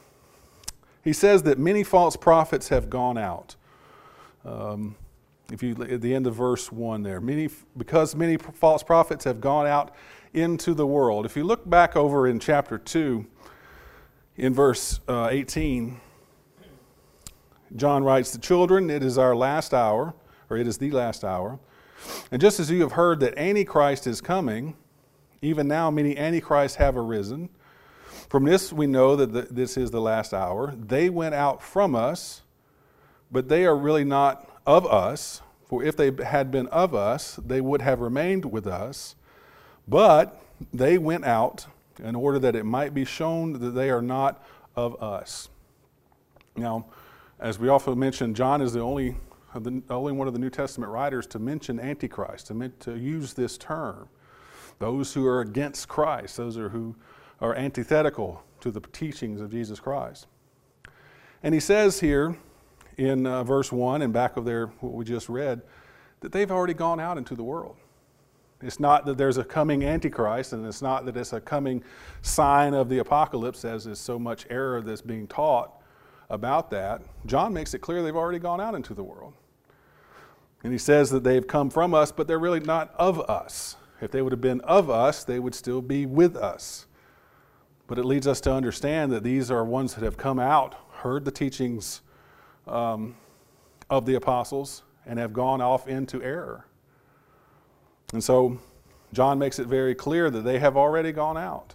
he 1.02 1.12
says 1.12 1.42
that 1.44 1.58
many 1.58 1.82
false 1.82 2.16
prophets 2.16 2.68
have 2.68 2.88
gone 2.88 3.18
out. 3.18 3.56
Um, 4.44 4.96
if 5.52 5.62
you 5.62 5.76
at 5.82 6.00
the 6.00 6.14
end 6.14 6.26
of 6.26 6.34
verse 6.34 6.72
1 6.72 7.02
there, 7.02 7.20
many, 7.20 7.48
because 7.76 8.14
many 8.14 8.36
false 8.36 8.82
prophets 8.82 9.24
have 9.24 9.40
gone 9.40 9.66
out 9.66 9.94
into 10.36 10.74
the 10.74 10.86
world. 10.86 11.24
If 11.24 11.36
you 11.36 11.44
look 11.44 11.68
back 11.68 11.96
over 11.96 12.28
in 12.28 12.38
chapter 12.38 12.76
2, 12.78 13.26
in 14.36 14.52
verse 14.52 15.00
uh, 15.08 15.28
18, 15.30 15.98
John 17.74 18.04
writes, 18.04 18.32
The 18.32 18.38
children, 18.38 18.90
it 18.90 19.02
is 19.02 19.16
our 19.16 19.34
last 19.34 19.72
hour, 19.72 20.14
or 20.50 20.58
it 20.58 20.66
is 20.66 20.78
the 20.78 20.90
last 20.90 21.24
hour. 21.24 21.58
And 22.30 22.40
just 22.40 22.60
as 22.60 22.70
you 22.70 22.82
have 22.82 22.92
heard 22.92 23.20
that 23.20 23.38
Antichrist 23.38 24.06
is 24.06 24.20
coming, 24.20 24.76
even 25.40 25.66
now 25.66 25.90
many 25.90 26.16
Antichrists 26.16 26.76
have 26.76 26.96
arisen. 26.96 27.48
From 28.28 28.44
this 28.44 28.72
we 28.72 28.86
know 28.86 29.16
that 29.16 29.32
the, 29.32 29.42
this 29.42 29.76
is 29.76 29.90
the 29.90 30.00
last 30.00 30.34
hour. 30.34 30.74
They 30.76 31.08
went 31.08 31.34
out 31.34 31.62
from 31.62 31.94
us, 31.94 32.42
but 33.30 33.48
they 33.48 33.64
are 33.64 33.76
really 33.76 34.04
not 34.04 34.48
of 34.66 34.86
us. 34.86 35.40
For 35.66 35.82
if 35.82 35.96
they 35.96 36.12
had 36.24 36.50
been 36.50 36.68
of 36.68 36.94
us, 36.94 37.36
they 37.44 37.60
would 37.60 37.82
have 37.82 38.00
remained 38.00 38.44
with 38.44 38.66
us. 38.66 39.16
But 39.88 40.40
they 40.72 40.98
went 40.98 41.24
out 41.24 41.66
in 42.02 42.14
order 42.14 42.38
that 42.38 42.54
it 42.56 42.64
might 42.64 42.94
be 42.94 43.04
shown 43.04 43.54
that 43.54 43.70
they 43.70 43.90
are 43.90 44.02
not 44.02 44.44
of 44.74 45.00
us. 45.02 45.48
Now, 46.56 46.86
as 47.38 47.58
we 47.58 47.68
also 47.68 47.94
mentioned, 47.94 48.36
John 48.36 48.60
is 48.60 48.72
the 48.72 48.80
only, 48.80 49.16
the 49.54 49.82
only 49.90 50.12
one 50.12 50.26
of 50.26 50.32
the 50.32 50.40
New 50.40 50.50
Testament 50.50 50.90
writers 50.90 51.26
to 51.28 51.38
mention 51.38 51.78
Antichrist, 51.78 52.48
to, 52.48 52.68
to 52.80 52.96
use 52.96 53.34
this 53.34 53.58
term. 53.58 54.08
Those 54.78 55.14
who 55.14 55.26
are 55.26 55.40
against 55.40 55.88
Christ, 55.88 56.36
those 56.36 56.58
are 56.58 56.68
who 56.68 56.96
are 57.40 57.54
antithetical 57.54 58.42
to 58.60 58.70
the 58.70 58.80
teachings 58.80 59.40
of 59.40 59.50
Jesus 59.50 59.80
Christ. 59.80 60.26
And 61.42 61.54
he 61.54 61.60
says 61.60 62.00
here 62.00 62.36
in 62.96 63.26
uh, 63.26 63.44
verse 63.44 63.70
1 63.70 64.02
and 64.02 64.12
back 64.12 64.36
of 64.36 64.44
there, 64.44 64.66
what 64.80 64.94
we 64.94 65.04
just 65.04 65.28
read, 65.28 65.62
that 66.20 66.32
they've 66.32 66.50
already 66.50 66.74
gone 66.74 66.98
out 66.98 67.18
into 67.18 67.34
the 67.34 67.42
world. 67.42 67.76
It's 68.62 68.80
not 68.80 69.04
that 69.04 69.18
there's 69.18 69.36
a 69.36 69.44
coming 69.44 69.84
Antichrist, 69.84 70.52
and 70.52 70.66
it's 70.66 70.80
not 70.80 71.04
that 71.04 71.16
it's 71.16 71.32
a 71.32 71.40
coming 71.40 71.84
sign 72.22 72.72
of 72.72 72.88
the 72.88 72.98
apocalypse, 72.98 73.64
as 73.64 73.84
there's 73.84 73.98
so 73.98 74.18
much 74.18 74.46
error 74.48 74.80
that's 74.80 75.02
being 75.02 75.26
taught 75.26 75.82
about 76.30 76.70
that. 76.70 77.02
John 77.26 77.52
makes 77.52 77.74
it 77.74 77.80
clear 77.80 78.02
they've 78.02 78.16
already 78.16 78.38
gone 78.38 78.60
out 78.60 78.74
into 78.74 78.94
the 78.94 79.02
world. 79.02 79.34
And 80.62 80.72
he 80.72 80.78
says 80.78 81.10
that 81.10 81.22
they've 81.22 81.46
come 81.46 81.70
from 81.70 81.94
us, 81.94 82.10
but 82.10 82.26
they're 82.26 82.38
really 82.38 82.60
not 82.60 82.94
of 82.96 83.20
us. 83.30 83.76
If 84.00 84.10
they 84.10 84.22
would 84.22 84.32
have 84.32 84.40
been 84.40 84.60
of 84.62 84.90
us, 84.90 85.22
they 85.22 85.38
would 85.38 85.54
still 85.54 85.82
be 85.82 86.06
with 86.06 86.34
us. 86.36 86.86
But 87.86 87.98
it 87.98 88.04
leads 88.04 88.26
us 88.26 88.40
to 88.42 88.52
understand 88.52 89.12
that 89.12 89.22
these 89.22 89.50
are 89.50 89.64
ones 89.64 89.94
that 89.94 90.02
have 90.02 90.16
come 90.16 90.38
out, 90.38 90.74
heard 90.90 91.24
the 91.24 91.30
teachings 91.30 92.00
um, 92.66 93.16
of 93.88 94.06
the 94.06 94.14
apostles, 94.14 94.82
and 95.06 95.18
have 95.18 95.32
gone 95.32 95.60
off 95.60 95.86
into 95.86 96.22
error. 96.22 96.66
And 98.12 98.22
so 98.22 98.58
John 99.12 99.38
makes 99.38 99.58
it 99.58 99.66
very 99.66 99.94
clear 99.94 100.30
that 100.30 100.42
they 100.42 100.58
have 100.58 100.76
already 100.76 101.12
gone 101.12 101.36
out 101.36 101.74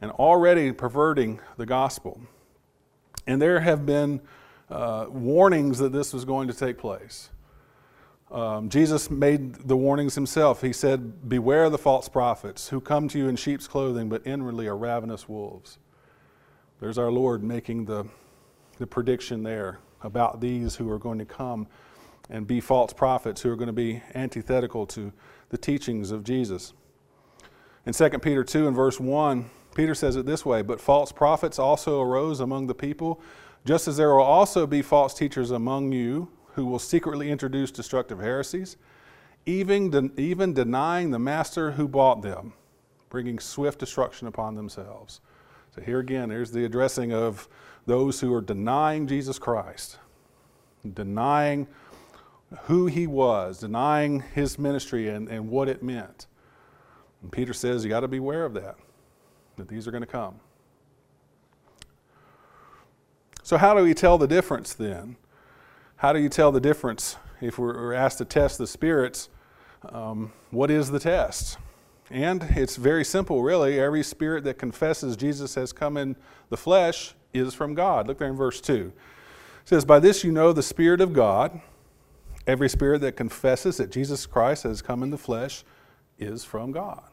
and 0.00 0.10
already 0.12 0.72
perverting 0.72 1.40
the 1.56 1.66
gospel. 1.66 2.20
And 3.26 3.42
there 3.42 3.60
have 3.60 3.84
been 3.84 4.20
uh, 4.70 5.06
warnings 5.08 5.78
that 5.78 5.92
this 5.92 6.12
was 6.12 6.24
going 6.24 6.48
to 6.48 6.54
take 6.54 6.78
place. 6.78 7.30
Um, 8.30 8.68
Jesus 8.68 9.10
made 9.10 9.54
the 9.54 9.76
warnings 9.76 10.14
himself. 10.14 10.60
He 10.60 10.72
said, 10.72 11.28
Beware 11.28 11.70
the 11.70 11.78
false 11.78 12.08
prophets 12.08 12.68
who 12.68 12.80
come 12.80 13.08
to 13.08 13.18
you 13.18 13.28
in 13.28 13.36
sheep's 13.36 13.66
clothing, 13.66 14.08
but 14.08 14.26
inwardly 14.26 14.66
are 14.66 14.76
ravenous 14.76 15.28
wolves. 15.28 15.78
There's 16.80 16.98
our 16.98 17.10
Lord 17.10 17.42
making 17.42 17.86
the, 17.86 18.06
the 18.76 18.86
prediction 18.86 19.42
there 19.42 19.78
about 20.02 20.40
these 20.40 20.76
who 20.76 20.90
are 20.90 20.98
going 20.98 21.18
to 21.18 21.24
come 21.24 21.66
and 22.30 22.46
be 22.46 22.60
false 22.60 22.92
prophets 22.92 23.40
who 23.40 23.50
are 23.50 23.56
going 23.56 23.68
to 23.68 23.72
be 23.72 24.02
antithetical 24.14 24.86
to 24.86 25.12
the 25.50 25.58
teachings 25.58 26.10
of 26.10 26.24
Jesus. 26.24 26.72
In 27.86 27.92
2 27.92 28.10
Peter 28.18 28.44
2 28.44 28.66
and 28.66 28.76
verse 28.76 29.00
1, 29.00 29.48
Peter 29.74 29.94
says 29.94 30.16
it 30.16 30.26
this 30.26 30.44
way 30.44 30.62
But 30.62 30.80
false 30.80 31.12
prophets 31.12 31.58
also 31.58 32.00
arose 32.00 32.40
among 32.40 32.66
the 32.66 32.74
people, 32.74 33.20
just 33.64 33.88
as 33.88 33.96
there 33.96 34.14
will 34.14 34.22
also 34.22 34.66
be 34.66 34.82
false 34.82 35.14
teachers 35.14 35.50
among 35.50 35.92
you 35.92 36.28
who 36.54 36.66
will 36.66 36.78
secretly 36.78 37.30
introduce 37.30 37.70
destructive 37.70 38.18
heresies, 38.18 38.76
even, 39.46 39.90
de- 39.90 40.20
even 40.20 40.52
denying 40.52 41.10
the 41.10 41.18
master 41.18 41.72
who 41.72 41.86
bought 41.86 42.22
them, 42.22 42.52
bringing 43.08 43.38
swift 43.38 43.78
destruction 43.78 44.26
upon 44.26 44.54
themselves. 44.54 45.20
So 45.74 45.80
here 45.80 46.00
again, 46.00 46.28
there's 46.28 46.50
the 46.50 46.64
addressing 46.64 47.12
of 47.12 47.48
those 47.86 48.20
who 48.20 48.34
are 48.34 48.40
denying 48.40 49.06
Jesus 49.06 49.38
Christ, 49.38 49.98
denying 50.94 51.68
who 52.62 52.86
he 52.86 53.06
was, 53.06 53.58
denying 53.60 54.20
his 54.34 54.58
ministry 54.58 55.08
and, 55.08 55.28
and 55.28 55.48
what 55.50 55.68
it 55.68 55.82
meant. 55.82 56.26
And 57.22 57.30
Peter 57.30 57.52
says 57.52 57.84
you 57.84 57.90
got 57.90 58.00
to 58.00 58.08
beware 58.08 58.44
of 58.44 58.54
that, 58.54 58.76
that 59.56 59.68
these 59.68 59.86
are 59.86 59.90
going 59.90 60.02
to 60.02 60.06
come. 60.06 60.40
So, 63.42 63.56
how 63.56 63.74
do 63.74 63.82
we 63.82 63.94
tell 63.94 64.18
the 64.18 64.26
difference 64.26 64.74
then? 64.74 65.16
How 65.96 66.12
do 66.12 66.20
you 66.20 66.28
tell 66.28 66.52
the 66.52 66.60
difference 66.60 67.16
if 67.40 67.58
we're 67.58 67.92
asked 67.92 68.18
to 68.18 68.24
test 68.24 68.58
the 68.58 68.66
spirits? 68.66 69.28
Um, 69.88 70.32
what 70.50 70.70
is 70.70 70.90
the 70.90 71.00
test? 71.00 71.58
And 72.10 72.42
it's 72.50 72.76
very 72.76 73.04
simple, 73.04 73.42
really. 73.42 73.78
Every 73.78 74.02
spirit 74.02 74.44
that 74.44 74.58
confesses 74.58 75.16
Jesus 75.16 75.54
has 75.54 75.72
come 75.72 75.96
in 75.96 76.16
the 76.48 76.56
flesh 76.56 77.14
is 77.34 77.54
from 77.54 77.74
God. 77.74 78.06
Look 78.06 78.18
there 78.18 78.28
in 78.28 78.36
verse 78.36 78.60
2. 78.60 78.92
It 79.62 79.68
says, 79.68 79.84
By 79.84 79.98
this 79.98 80.24
you 80.24 80.32
know 80.32 80.52
the 80.52 80.62
Spirit 80.62 81.00
of 81.00 81.12
God. 81.12 81.60
Every 82.48 82.70
spirit 82.70 83.02
that 83.02 83.12
confesses 83.12 83.76
that 83.76 83.90
Jesus 83.90 84.24
Christ 84.24 84.62
has 84.62 84.80
come 84.80 85.02
in 85.02 85.10
the 85.10 85.18
flesh 85.18 85.64
is 86.18 86.44
from 86.44 86.72
God. 86.72 87.04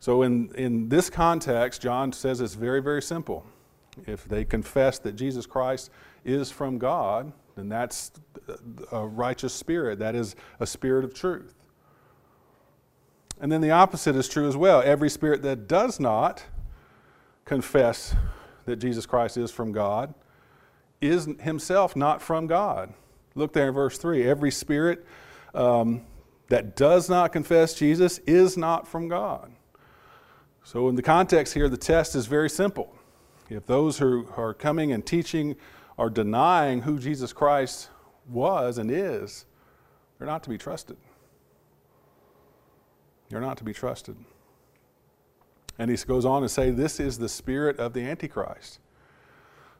So, 0.00 0.22
in, 0.22 0.50
in 0.54 0.88
this 0.88 1.10
context, 1.10 1.82
John 1.82 2.10
says 2.14 2.40
it's 2.40 2.54
very, 2.54 2.80
very 2.80 3.02
simple. 3.02 3.44
If 4.06 4.24
they 4.24 4.46
confess 4.46 4.98
that 5.00 5.16
Jesus 5.16 5.44
Christ 5.44 5.90
is 6.24 6.50
from 6.50 6.78
God, 6.78 7.30
then 7.56 7.68
that's 7.68 8.12
a 8.90 9.06
righteous 9.06 9.52
spirit. 9.52 9.98
That 9.98 10.14
is 10.14 10.34
a 10.58 10.66
spirit 10.66 11.04
of 11.04 11.12
truth. 11.12 11.54
And 13.38 13.52
then 13.52 13.60
the 13.60 13.72
opposite 13.72 14.16
is 14.16 14.30
true 14.30 14.48
as 14.48 14.56
well. 14.56 14.80
Every 14.82 15.10
spirit 15.10 15.42
that 15.42 15.68
does 15.68 16.00
not 16.00 16.42
confess 17.44 18.14
that 18.64 18.76
Jesus 18.76 19.04
Christ 19.04 19.36
is 19.36 19.50
from 19.50 19.72
God 19.72 20.14
is 21.02 21.28
himself 21.40 21.94
not 21.94 22.22
from 22.22 22.46
God. 22.46 22.94
Look 23.34 23.52
there 23.52 23.68
in 23.68 23.74
verse 23.74 23.98
3. 23.98 24.26
Every 24.26 24.50
spirit 24.50 25.06
um, 25.54 26.02
that 26.48 26.76
does 26.76 27.08
not 27.08 27.32
confess 27.32 27.74
Jesus 27.74 28.18
is 28.26 28.56
not 28.56 28.88
from 28.88 29.08
God. 29.08 29.52
So, 30.64 30.88
in 30.88 30.94
the 30.94 31.02
context 31.02 31.54
here, 31.54 31.68
the 31.68 31.76
test 31.76 32.14
is 32.14 32.26
very 32.26 32.50
simple. 32.50 32.94
If 33.48 33.66
those 33.66 33.98
who 33.98 34.28
are 34.36 34.54
coming 34.54 34.92
and 34.92 35.04
teaching 35.04 35.56
are 35.98 36.10
denying 36.10 36.82
who 36.82 36.98
Jesus 36.98 37.32
Christ 37.32 37.88
was 38.28 38.78
and 38.78 38.90
is, 38.90 39.46
they're 40.18 40.26
not 40.26 40.42
to 40.44 40.50
be 40.50 40.58
trusted. 40.58 40.96
They're 43.28 43.40
not 43.40 43.56
to 43.58 43.64
be 43.64 43.72
trusted. 43.72 44.16
And 45.78 45.90
he 45.90 45.96
goes 45.96 46.24
on 46.24 46.42
to 46.42 46.48
say, 46.48 46.70
This 46.70 47.00
is 47.00 47.18
the 47.18 47.28
spirit 47.28 47.78
of 47.78 47.94
the 47.94 48.02
Antichrist. 48.02 48.80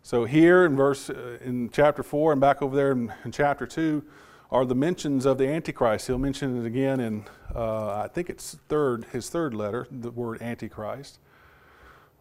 So 0.03 0.25
here 0.25 0.65
in 0.65 0.77
verse 0.77 1.11
uh, 1.11 1.39
in 1.43 1.71
chapter 1.71 2.03
four 2.03 2.33
and 2.33 2.41
back 2.41 2.63
over 2.63 2.75
there 2.75 2.93
in, 2.93 3.13
in, 3.25 3.33
chapter 3.33 3.67
two 3.67 4.03
are 4.51 4.65
the 4.65 4.75
mentions 4.75 5.27
of 5.27 5.39
the 5.39 5.47
Antichrist. 5.47 6.07
He'll 6.07 6.19
mention 6.19 6.65
it 6.65 6.67
again 6.67 7.01
in 7.01 7.25
uh, 7.55 8.03
I 8.05 8.09
think 8.09 8.31
it's 8.31 8.57
third 8.69 9.07
his 9.13 9.29
third 9.29 9.55
letter, 9.55 9.87
the 9.91 10.11
word 10.11 10.41
Antichrist. 10.41 11.19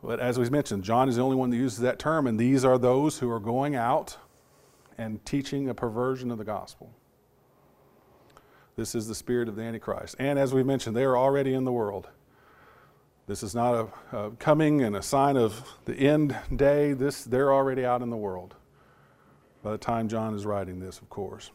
But 0.03 0.19
as 0.19 0.39
we 0.39 0.49
mentioned, 0.49 0.83
John 0.83 1.09
is 1.09 1.17
the 1.17 1.21
only 1.21 1.35
one 1.35 1.49
that 1.49 1.57
uses 1.57 1.79
that 1.79 1.99
term, 1.99 2.27
and 2.27 2.39
these 2.39 2.63
are 2.63 2.77
those 2.77 3.19
who 3.19 3.29
are 3.29 3.39
going 3.39 3.75
out 3.75 4.17
and 4.97 5.23
teaching 5.25 5.69
a 5.69 5.73
perversion 5.73 6.31
of 6.31 6.37
the 6.37 6.45
gospel. 6.45 6.93
This 8.75 8.95
is 8.95 9.07
the 9.07 9.15
spirit 9.15 9.49
of 9.49 9.57
the 9.57 9.61
Antichrist. 9.61 10.15
And 10.19 10.39
as 10.39 10.53
we 10.53 10.63
mentioned, 10.63 10.95
they 10.95 11.03
are 11.03 11.17
already 11.17 11.53
in 11.53 11.65
the 11.65 11.71
world. 11.71 12.07
This 13.29 13.43
is 13.43 13.53
not 13.53 13.75
a, 14.11 14.17
a, 14.17 14.31
coming 14.31 14.81
and 14.81 14.95
a 14.95 15.03
sign 15.03 15.37
of 15.37 15.63
the 15.85 15.93
end 15.93 16.35
day. 16.55 16.93
This, 16.93 17.23
they're 17.23 17.53
already 17.53 17.85
out 17.85 18.01
in 18.01 18.09
the 18.09 18.17
world 18.17 18.55
by 19.61 19.69
the 19.69 19.77
time 19.77 20.07
John 20.07 20.33
is 20.33 20.47
writing 20.47 20.79
this, 20.79 20.97
of 20.97 21.11
course. 21.11 21.51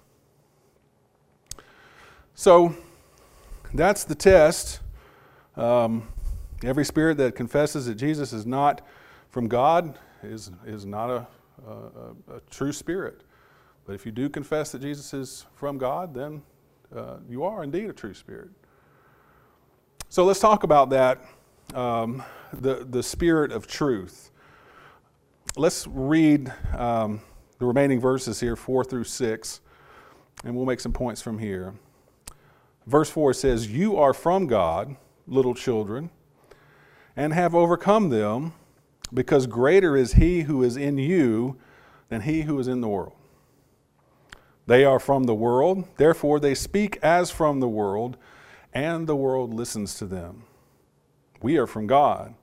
So 2.37 2.77
that's 3.73 4.05
the 4.05 4.15
test. 4.15 4.79
Um, 5.57 6.07
every 6.63 6.85
spirit 6.85 7.17
that 7.17 7.35
confesses 7.35 7.87
that 7.87 7.97
Jesus 7.97 8.33
is 8.33 8.47
not 8.47 8.87
from 9.31 9.49
God 9.49 9.99
is, 10.23 10.53
is 10.65 10.87
not 10.87 11.11
a, 11.11 11.27
a, 11.67 12.35
a, 12.37 12.41
true 12.53 12.73
spirit. 12.73 13.23
But 13.85 13.95
if 13.95 14.07
you 14.07 14.13
do 14.13 14.29
confess 14.29 14.71
that 14.71 14.81
Jesus 14.81 15.13
is 15.13 15.45
from 15.57 15.79
God, 15.79 16.15
then 16.15 16.41
uh, 16.95 17.17
you 17.29 17.43
are 17.43 17.65
indeed 17.65 17.91
a 17.91 17.93
true 17.93 18.15
spirit. 18.15 18.51
So 20.09 20.25
let's 20.25 20.39
talk 20.39 20.63
about 20.63 20.91
that 20.91 21.21
um, 21.73 22.23
the, 22.53 22.87
the 22.89 23.03
spirit 23.03 23.53
of 23.53 23.67
truth. 23.67 24.31
let's 25.57 25.87
read 25.87 26.53
um, 26.77 27.21
the 27.59 27.67
remaining 27.67 28.01
verses 28.01 28.41
here, 28.41 28.57
4 28.57 28.85
through 28.85 29.05
6, 29.05 29.61
and 30.45 30.55
we'll 30.55 30.67
make 30.67 30.81
some 30.81 30.93
points 30.93 31.23
from 31.23 31.39
here. 31.39 31.75
Verse 32.87 33.09
4 33.09 33.33
says, 33.33 33.69
You 33.69 33.97
are 33.97 34.13
from 34.13 34.47
God, 34.47 34.97
little 35.27 35.55
children, 35.55 36.11
and 37.17 37.33
have 37.33 37.55
overcome 37.55 38.11
them, 38.11 38.53
because 39.13 39.47
greater 39.47 39.97
is 39.97 40.15
he 40.15 40.43
who 40.43 40.63
is 40.63 40.77
in 40.77 40.99
you 40.99 41.57
than 42.09 42.23
he 42.23 42.43
who 42.43 42.59
is 42.59 42.69
in 42.69 42.81
the 42.81 42.89
world. 42.89 43.13
They 44.67 44.85
are 44.85 44.99
from 44.99 45.25
the 45.25 45.35
world, 45.35 45.85
therefore 45.97 46.41
they 46.41 46.55
speak 46.55 46.99
as 47.03 47.31
from 47.31 47.61
the 47.61 47.69
world, 47.69 48.17
and 48.73 49.07
the 49.07 49.17
world 49.17 49.55
listens 49.55 49.95
to 49.97 50.07
them. 50.07 50.45
We 51.45 51.59
are 51.59 51.67
from 51.67 51.87
God. 51.87 52.37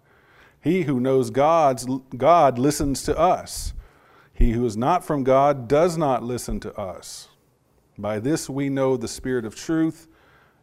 He 0.62 0.84
who 0.84 1.00
knows 1.00 1.32
God's, 1.32 1.88
God 2.16 2.60
listens 2.60 3.02
to 3.06 3.18
us. 3.18 3.74
He 4.32 4.52
who 4.52 4.64
is 4.64 4.78
not 4.78 5.04
from 5.04 5.24
God 5.24 5.68
does 5.68 5.98
not 5.98 6.22
listen 6.22 6.60
to 6.60 6.80
us. 6.80 7.28
By 7.98 8.20
this 8.20 8.48
we 8.48 8.70
know 8.70 8.98
the 8.98 9.08
spirit 9.08 9.44
of 9.44 9.56
truth 9.56 10.08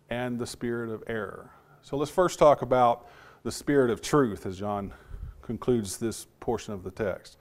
and 0.08 0.38
the 0.38 0.46
spirit 0.46 0.88
of 0.88 1.02
error. 1.08 1.50
So 1.82 1.96
let's 1.96 2.12
first 2.12 2.38
talk 2.38 2.62
about 2.62 3.08
the 3.42 3.50
spirit 3.50 3.90
of 3.90 4.00
truth 4.00 4.46
as 4.46 4.56
John 4.56 4.92
concludes 5.42 5.96
this 5.96 6.28
portion 6.38 6.72
of 6.72 6.84
the 6.84 6.92
text. 6.92 7.38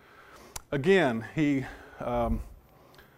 Again, 0.71 1.25
he 1.35 1.63
um, 1.99 2.41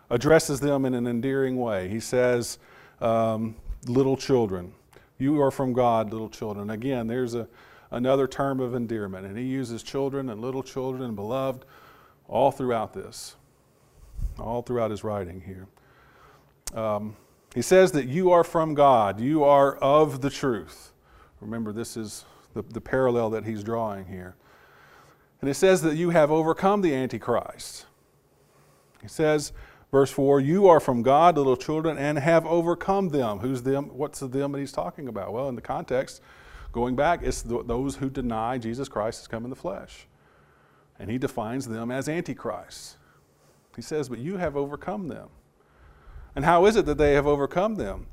addresses 0.09 0.59
them 0.59 0.83
in 0.83 0.93
an 0.95 1.07
endearing 1.07 1.55
way. 1.55 1.88
He 1.88 2.01
says, 2.01 2.59
um, 3.00 3.55
Little 3.88 4.17
children, 4.17 4.74
you 5.17 5.41
are 5.41 5.50
from 5.51 5.71
God, 5.71 6.12
little 6.12 6.27
children. 6.27 6.71
Again, 6.71 7.07
there's 7.07 7.36
a 7.36 7.48
another 7.91 8.27
term 8.27 8.60
of 8.60 8.75
endearment. 8.75 9.25
And 9.25 9.38
he 9.38 9.46
uses 9.46 9.84
children 9.84 10.29
and 10.29 10.41
little 10.41 10.63
children 10.63 11.03
and 11.03 11.15
beloved 11.15 11.65
all 12.27 12.51
throughout 12.51 12.93
this, 12.93 13.36
all 14.38 14.62
throughout 14.62 14.91
his 14.91 15.03
writing 15.03 15.41
here. 15.41 15.67
Um, 16.79 17.15
he 17.55 17.62
says 17.62 17.91
that 17.93 18.08
you 18.08 18.31
are 18.31 18.43
from 18.43 18.75
God, 18.75 19.19
you 19.19 19.43
are 19.43 19.75
of 19.77 20.22
the 20.22 20.29
truth. 20.29 20.91
Remember, 21.41 21.72
this 21.72 21.98
is 21.98 22.25
the, 22.53 22.62
the 22.62 22.81
parallel 22.81 23.31
that 23.31 23.46
he's 23.46 23.63
drawing 23.63 24.05
here. 24.05 24.36
And 25.41 25.50
it 25.50 25.53
says 25.53 25.81
that 25.84 25.96
you 25.96 26.10
have 26.10 26.31
overcome 26.31 26.81
the 26.81 26.93
Antichrist. 26.93 27.86
He 29.01 29.08
says, 29.08 29.53
verse 29.91 30.12
4, 30.12 30.41
you 30.41 30.67
are 30.67 30.81
from 30.81 31.01
God, 31.01 31.38
little 31.38 31.55
children, 31.55 31.98
and 31.98 32.19
have 32.19 32.46
overcome 32.46 33.10
them. 33.10 33.39
Who's 33.39 33.63
them? 33.63 33.86
What's 33.86 34.19
the 34.19 34.27
them 34.27 34.51
that 34.51 34.60
he's 34.60 34.74
talking 34.74 35.08
about? 35.08 35.31
Well, 35.31 35.48
in 35.48 35.55
the 35.55 35.62
context, 35.62 36.22
Going 36.71 36.95
back, 36.95 37.21
it's 37.23 37.41
those 37.41 37.95
who 37.95 38.09
deny 38.09 38.57
Jesus 38.57 38.88
Christ 38.88 39.21
has 39.21 39.27
come 39.27 39.43
in 39.43 39.49
the 39.49 39.55
flesh. 39.55 40.07
And 40.99 41.09
he 41.09 41.17
defines 41.17 41.67
them 41.67 41.91
as 41.91 42.07
antichrists. 42.07 42.97
He 43.75 43.81
says, 43.81 44.09
But 44.09 44.19
you 44.19 44.38
have 44.38 44.55
overcome 44.55 45.07
them. 45.07 45.29
And 46.35 46.45
how 46.45 46.65
is 46.65 46.75
it 46.75 46.85
that 46.85 46.97
they 46.97 47.13
have 47.13 47.25
overcome 47.25 47.75
them? 47.75 48.07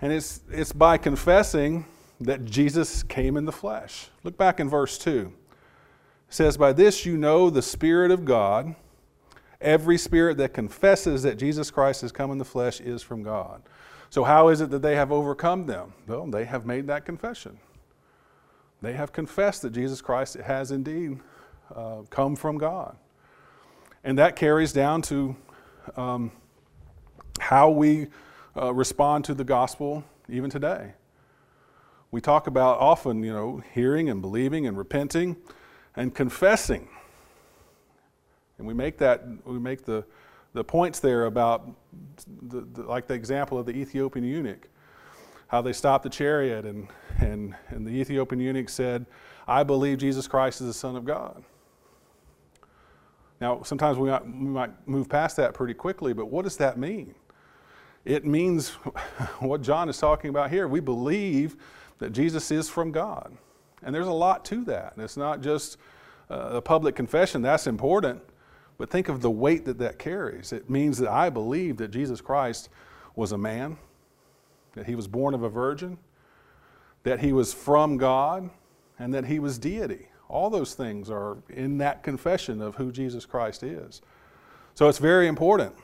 And 0.00 0.12
it's, 0.12 0.40
it's 0.50 0.72
by 0.72 0.98
confessing 0.98 1.86
that 2.20 2.44
Jesus 2.44 3.02
came 3.02 3.36
in 3.36 3.44
the 3.44 3.52
flesh. 3.52 4.08
Look 4.22 4.36
back 4.36 4.60
in 4.60 4.68
verse 4.68 4.98
2. 4.98 5.32
It 6.28 6.34
says, 6.34 6.56
By 6.56 6.72
this 6.72 7.04
you 7.04 7.16
know 7.16 7.50
the 7.50 7.62
Spirit 7.62 8.10
of 8.10 8.24
God. 8.24 8.74
Every 9.60 9.96
spirit 9.96 10.38
that 10.38 10.52
confesses 10.52 11.22
that 11.22 11.38
Jesus 11.38 11.70
Christ 11.70 12.00
has 12.02 12.10
come 12.10 12.32
in 12.32 12.38
the 12.38 12.44
flesh 12.44 12.80
is 12.80 13.00
from 13.00 13.22
God. 13.22 13.62
So, 14.10 14.24
how 14.24 14.48
is 14.48 14.60
it 14.60 14.70
that 14.70 14.82
they 14.82 14.96
have 14.96 15.12
overcome 15.12 15.66
them? 15.66 15.94
Well, 16.08 16.26
they 16.26 16.44
have 16.44 16.66
made 16.66 16.88
that 16.88 17.06
confession. 17.06 17.58
They 18.82 18.94
have 18.94 19.12
confessed 19.12 19.62
that 19.62 19.70
Jesus 19.70 20.00
Christ 20.00 20.34
has 20.34 20.72
indeed 20.72 21.20
uh, 21.74 22.02
come 22.10 22.34
from 22.34 22.58
God. 22.58 22.96
And 24.02 24.18
that 24.18 24.34
carries 24.34 24.72
down 24.72 25.02
to 25.02 25.36
um, 25.96 26.32
how 27.38 27.70
we 27.70 28.08
uh, 28.60 28.74
respond 28.74 29.24
to 29.26 29.34
the 29.34 29.44
gospel 29.44 30.04
even 30.28 30.50
today. 30.50 30.94
We 32.10 32.20
talk 32.20 32.48
about 32.48 32.78
often, 32.78 33.22
you 33.22 33.32
know, 33.32 33.62
hearing 33.72 34.10
and 34.10 34.20
believing 34.20 34.66
and 34.66 34.76
repenting 34.76 35.36
and 35.94 36.12
confessing. 36.12 36.88
And 38.58 38.66
we 38.66 38.74
make 38.74 38.98
that, 38.98 39.24
we 39.44 39.58
make 39.60 39.84
the, 39.84 40.04
the 40.52 40.64
points 40.64 40.98
there 40.98 41.26
about, 41.26 41.70
the, 42.42 42.66
the, 42.72 42.82
like 42.82 43.06
the 43.06 43.14
example 43.14 43.58
of 43.58 43.66
the 43.66 43.72
Ethiopian 43.72 44.26
eunuch 44.26 44.68
how 45.52 45.60
they 45.60 45.74
stopped 45.74 46.02
the 46.02 46.08
chariot, 46.08 46.64
and, 46.64 46.88
and, 47.18 47.54
and 47.68 47.86
the 47.86 47.90
Ethiopian 47.90 48.40
eunuch 48.40 48.70
said, 48.70 49.04
I 49.46 49.62
believe 49.62 49.98
Jesus 49.98 50.26
Christ 50.26 50.62
is 50.62 50.66
the 50.66 50.72
Son 50.72 50.96
of 50.96 51.04
God. 51.04 51.44
Now, 53.38 53.62
sometimes 53.62 53.98
we 53.98 54.08
might, 54.08 54.24
we 54.24 54.32
might 54.32 54.88
move 54.88 55.10
past 55.10 55.36
that 55.36 55.52
pretty 55.52 55.74
quickly, 55.74 56.14
but 56.14 56.30
what 56.30 56.44
does 56.44 56.56
that 56.56 56.78
mean? 56.78 57.14
It 58.06 58.24
means 58.24 58.70
what 59.40 59.60
John 59.60 59.90
is 59.90 59.98
talking 59.98 60.30
about 60.30 60.48
here. 60.48 60.66
We 60.66 60.80
believe 60.80 61.56
that 61.98 62.12
Jesus 62.12 62.50
is 62.50 62.70
from 62.70 62.90
God. 62.90 63.36
And 63.82 63.94
there's 63.94 64.06
a 64.06 64.12
lot 64.12 64.46
to 64.46 64.64
that. 64.64 64.94
And 64.94 65.04
it's 65.04 65.18
not 65.18 65.42
just 65.42 65.76
uh, 66.30 66.48
a 66.52 66.62
public 66.62 66.96
confession, 66.96 67.42
that's 67.42 67.66
important. 67.66 68.22
But 68.78 68.88
think 68.88 69.10
of 69.10 69.20
the 69.20 69.30
weight 69.30 69.66
that 69.66 69.76
that 69.78 69.98
carries. 69.98 70.50
It 70.50 70.70
means 70.70 70.96
that 70.96 71.10
I 71.10 71.28
believe 71.28 71.76
that 71.76 71.90
Jesus 71.90 72.22
Christ 72.22 72.70
was 73.14 73.32
a 73.32 73.38
man, 73.38 73.76
that 74.74 74.86
he 74.86 74.94
was 74.94 75.06
born 75.06 75.34
of 75.34 75.42
a 75.42 75.48
virgin, 75.48 75.98
that 77.02 77.20
he 77.20 77.32
was 77.32 77.52
from 77.52 77.96
God, 77.96 78.50
and 78.98 79.12
that 79.14 79.26
he 79.26 79.38
was 79.38 79.58
deity. 79.58 80.08
All 80.28 80.48
those 80.48 80.74
things 80.74 81.10
are 81.10 81.38
in 81.50 81.78
that 81.78 82.02
confession 82.02 82.62
of 82.62 82.76
who 82.76 82.90
Jesus 82.92 83.26
Christ 83.26 83.62
is. 83.62 84.00
So 84.74 84.88
it's 84.88 84.98
very 84.98 85.28
important. 85.28 85.74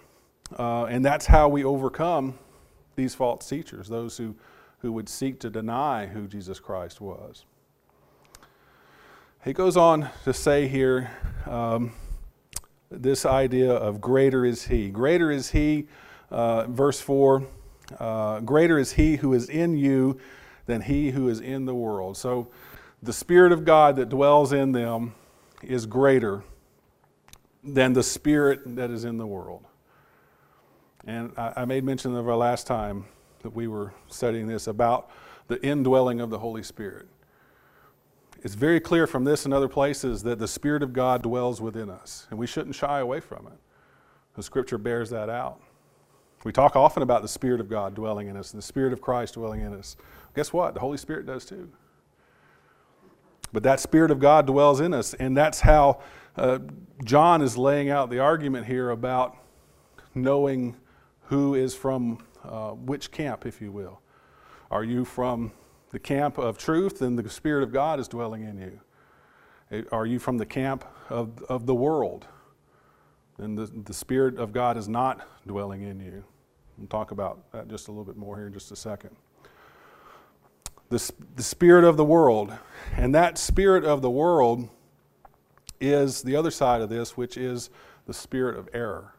Uh, 0.58 0.84
and 0.84 1.04
that's 1.04 1.26
how 1.26 1.48
we 1.48 1.64
overcome 1.64 2.38
these 2.96 3.14
false 3.14 3.48
teachers, 3.48 3.88
those 3.88 4.16
who, 4.16 4.34
who 4.78 4.92
would 4.92 5.08
seek 5.08 5.38
to 5.40 5.50
deny 5.50 6.06
who 6.06 6.26
Jesus 6.26 6.58
Christ 6.58 7.00
was. 7.00 7.44
He 9.44 9.52
goes 9.52 9.76
on 9.76 10.08
to 10.24 10.32
say 10.32 10.66
here 10.66 11.10
um, 11.46 11.92
this 12.90 13.26
idea 13.26 13.72
of 13.72 14.00
greater 14.00 14.44
is 14.44 14.66
he. 14.66 14.88
Greater 14.88 15.30
is 15.30 15.50
he, 15.50 15.86
uh, 16.30 16.66
verse 16.66 17.00
4 17.00 17.46
uh, 17.98 18.40
greater 18.40 18.78
is 18.78 18.92
he 18.92 19.16
who 19.16 19.32
is 19.32 19.48
in 19.48 19.76
you 19.76 20.18
than 20.66 20.82
he 20.82 21.10
who 21.10 21.28
is 21.28 21.40
in 21.40 21.64
the 21.64 21.74
world. 21.74 22.16
So 22.16 22.48
the 23.02 23.12
Spirit 23.12 23.52
of 23.52 23.64
God 23.64 23.96
that 23.96 24.08
dwells 24.08 24.52
in 24.52 24.72
them 24.72 25.14
is 25.62 25.86
greater 25.86 26.42
than 27.64 27.92
the 27.92 28.02
Spirit 28.02 28.76
that 28.76 28.90
is 28.90 29.04
in 29.04 29.18
the 29.18 29.26
world. 29.26 29.64
And 31.06 31.32
I, 31.36 31.52
I 31.56 31.64
made 31.64 31.84
mention 31.84 32.14
of 32.14 32.28
our 32.28 32.36
last 32.36 32.66
time 32.66 33.06
that 33.42 33.50
we 33.50 33.66
were 33.66 33.94
studying 34.08 34.46
this 34.46 34.66
about 34.66 35.10
the 35.46 35.64
indwelling 35.64 36.20
of 36.20 36.30
the 36.30 36.38
Holy 36.38 36.62
Spirit. 36.62 37.08
It's 38.42 38.54
very 38.54 38.78
clear 38.78 39.06
from 39.06 39.24
this 39.24 39.44
and 39.44 39.54
other 39.54 39.68
places 39.68 40.22
that 40.22 40.38
the 40.38 40.46
Spirit 40.46 40.82
of 40.82 40.92
God 40.92 41.22
dwells 41.22 41.60
within 41.60 41.90
us, 41.90 42.26
and 42.30 42.38
we 42.38 42.46
shouldn't 42.46 42.74
shy 42.74 43.00
away 43.00 43.20
from 43.20 43.46
it. 43.46 43.58
The 44.34 44.42
Scripture 44.42 44.78
bears 44.78 45.10
that 45.10 45.28
out. 45.28 45.60
We 46.44 46.52
talk 46.52 46.76
often 46.76 47.02
about 47.02 47.22
the 47.22 47.28
Spirit 47.28 47.60
of 47.60 47.68
God 47.68 47.94
dwelling 47.94 48.28
in 48.28 48.36
us, 48.36 48.52
the 48.52 48.62
Spirit 48.62 48.92
of 48.92 49.00
Christ 49.00 49.34
dwelling 49.34 49.60
in 49.60 49.74
us. 49.74 49.96
Guess 50.34 50.52
what? 50.52 50.74
The 50.74 50.80
Holy 50.80 50.98
Spirit 50.98 51.26
does 51.26 51.44
too. 51.44 51.68
But 53.52 53.62
that 53.62 53.80
Spirit 53.80 54.10
of 54.10 54.20
God 54.20 54.46
dwells 54.46 54.80
in 54.80 54.94
us, 54.94 55.14
and 55.14 55.36
that's 55.36 55.60
how 55.60 56.00
uh, 56.36 56.58
John 57.04 57.42
is 57.42 57.56
laying 57.56 57.90
out 57.90 58.10
the 58.10 58.18
argument 58.20 58.66
here 58.66 58.90
about 58.90 59.36
knowing 60.14 60.76
who 61.24 61.54
is 61.54 61.74
from 61.74 62.24
uh, 62.44 62.70
which 62.70 63.10
camp, 63.10 63.46
if 63.46 63.60
you 63.60 63.72
will. 63.72 64.00
Are 64.70 64.84
you 64.84 65.04
from 65.04 65.52
the 65.90 65.98
camp 65.98 66.38
of 66.38 66.58
truth, 66.58 67.00
and 67.00 67.18
the 67.18 67.28
Spirit 67.30 67.62
of 67.62 67.72
God 67.72 67.98
is 67.98 68.06
dwelling 68.06 68.42
in 68.44 68.58
you? 68.58 69.86
Are 69.90 70.06
you 70.06 70.18
from 70.18 70.38
the 70.38 70.46
camp 70.46 70.84
of, 71.08 71.42
of 71.44 71.66
the 71.66 71.74
world? 71.74 72.26
Then 73.38 73.54
the, 73.54 73.66
the 73.66 73.94
Spirit 73.94 74.38
of 74.38 74.52
God 74.52 74.76
is 74.76 74.88
not 74.88 75.26
dwelling 75.46 75.82
in 75.82 76.00
you. 76.00 76.24
We'll 76.76 76.88
talk 76.88 77.10
about 77.10 77.50
that 77.52 77.68
just 77.68 77.88
a 77.88 77.90
little 77.90 78.04
bit 78.04 78.16
more 78.16 78.36
here 78.36 78.46
in 78.46 78.52
just 78.52 78.70
a 78.70 78.76
second. 78.76 79.16
The, 80.90 81.12
the 81.36 81.42
spirit 81.42 81.84
of 81.84 81.96
the 81.96 82.04
world, 82.04 82.52
and 82.96 83.14
that 83.14 83.36
spirit 83.36 83.84
of 83.84 84.00
the 84.00 84.10
world 84.10 84.68
is 85.80 86.22
the 86.22 86.34
other 86.36 86.50
side 86.50 86.80
of 86.80 86.88
this, 86.88 87.16
which 87.16 87.36
is 87.36 87.68
the 88.06 88.14
spirit 88.14 88.56
of 88.56 88.68
error. 88.72 89.12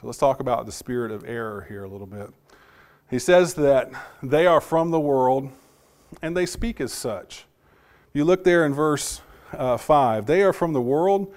So 0.00 0.06
let's 0.06 0.18
talk 0.18 0.40
about 0.40 0.66
the 0.66 0.72
spirit 0.72 1.12
of 1.12 1.24
error 1.24 1.66
here 1.68 1.84
a 1.84 1.88
little 1.88 2.06
bit. 2.06 2.30
He 3.10 3.18
says 3.18 3.54
that 3.54 3.90
they 4.22 4.46
are 4.46 4.60
from 4.60 4.90
the 4.90 5.00
world 5.00 5.50
and 6.22 6.36
they 6.36 6.46
speak 6.46 6.80
as 6.80 6.92
such. 6.92 7.44
You 8.12 8.24
look 8.24 8.42
there 8.42 8.64
in 8.64 8.72
verse 8.72 9.20
uh, 9.52 9.76
5. 9.76 10.26
They 10.26 10.42
are 10.42 10.52
from 10.52 10.72
the 10.72 10.80
world, 10.80 11.32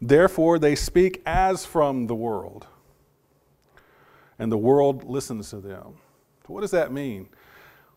Therefore, 0.00 0.58
they 0.58 0.74
speak 0.74 1.22
as 1.24 1.64
from 1.64 2.06
the 2.06 2.14
world, 2.14 2.66
and 4.38 4.52
the 4.52 4.58
world 4.58 5.04
listens 5.04 5.50
to 5.50 5.60
them. 5.60 5.94
So 6.46 6.52
What 6.52 6.60
does 6.60 6.70
that 6.72 6.92
mean? 6.92 7.28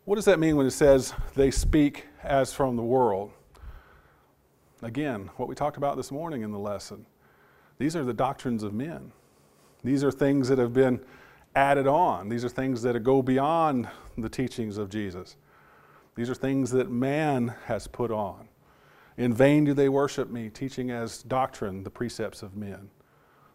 What 0.05 0.15
does 0.15 0.25
that 0.25 0.39
mean 0.39 0.55
when 0.55 0.65
it 0.65 0.71
says 0.71 1.13
they 1.35 1.51
speak 1.51 2.05
as 2.23 2.51
from 2.53 2.75
the 2.75 2.83
world? 2.83 3.31
Again, 4.81 5.29
what 5.37 5.47
we 5.47 5.55
talked 5.55 5.77
about 5.77 5.97
this 5.97 6.11
morning 6.11 6.41
in 6.41 6.51
the 6.51 6.59
lesson. 6.59 7.05
These 7.77 7.95
are 7.95 8.03
the 8.03 8.13
doctrines 8.13 8.63
of 8.63 8.73
men. 8.73 9.11
These 9.83 10.03
are 10.03 10.11
things 10.11 10.47
that 10.49 10.57
have 10.57 10.73
been 10.73 10.99
added 11.55 11.87
on. 11.87 12.27
These 12.27 12.43
are 12.43 12.49
things 12.49 12.81
that 12.81 13.01
go 13.03 13.21
beyond 13.21 13.87
the 14.17 14.29
teachings 14.29 14.77
of 14.77 14.89
Jesus. 14.89 15.35
These 16.15 16.29
are 16.29 16.35
things 16.35 16.71
that 16.71 16.89
man 16.89 17.53
has 17.65 17.87
put 17.87 18.11
on. 18.11 18.48
In 19.19 19.33
vain 19.33 19.65
do 19.65 19.73
they 19.73 19.89
worship 19.89 20.29
me, 20.29 20.49
teaching 20.49 20.91
as 20.91 21.21
doctrine 21.23 21.83
the 21.83 21.89
precepts 21.89 22.41
of 22.41 22.55
men. 22.55 22.89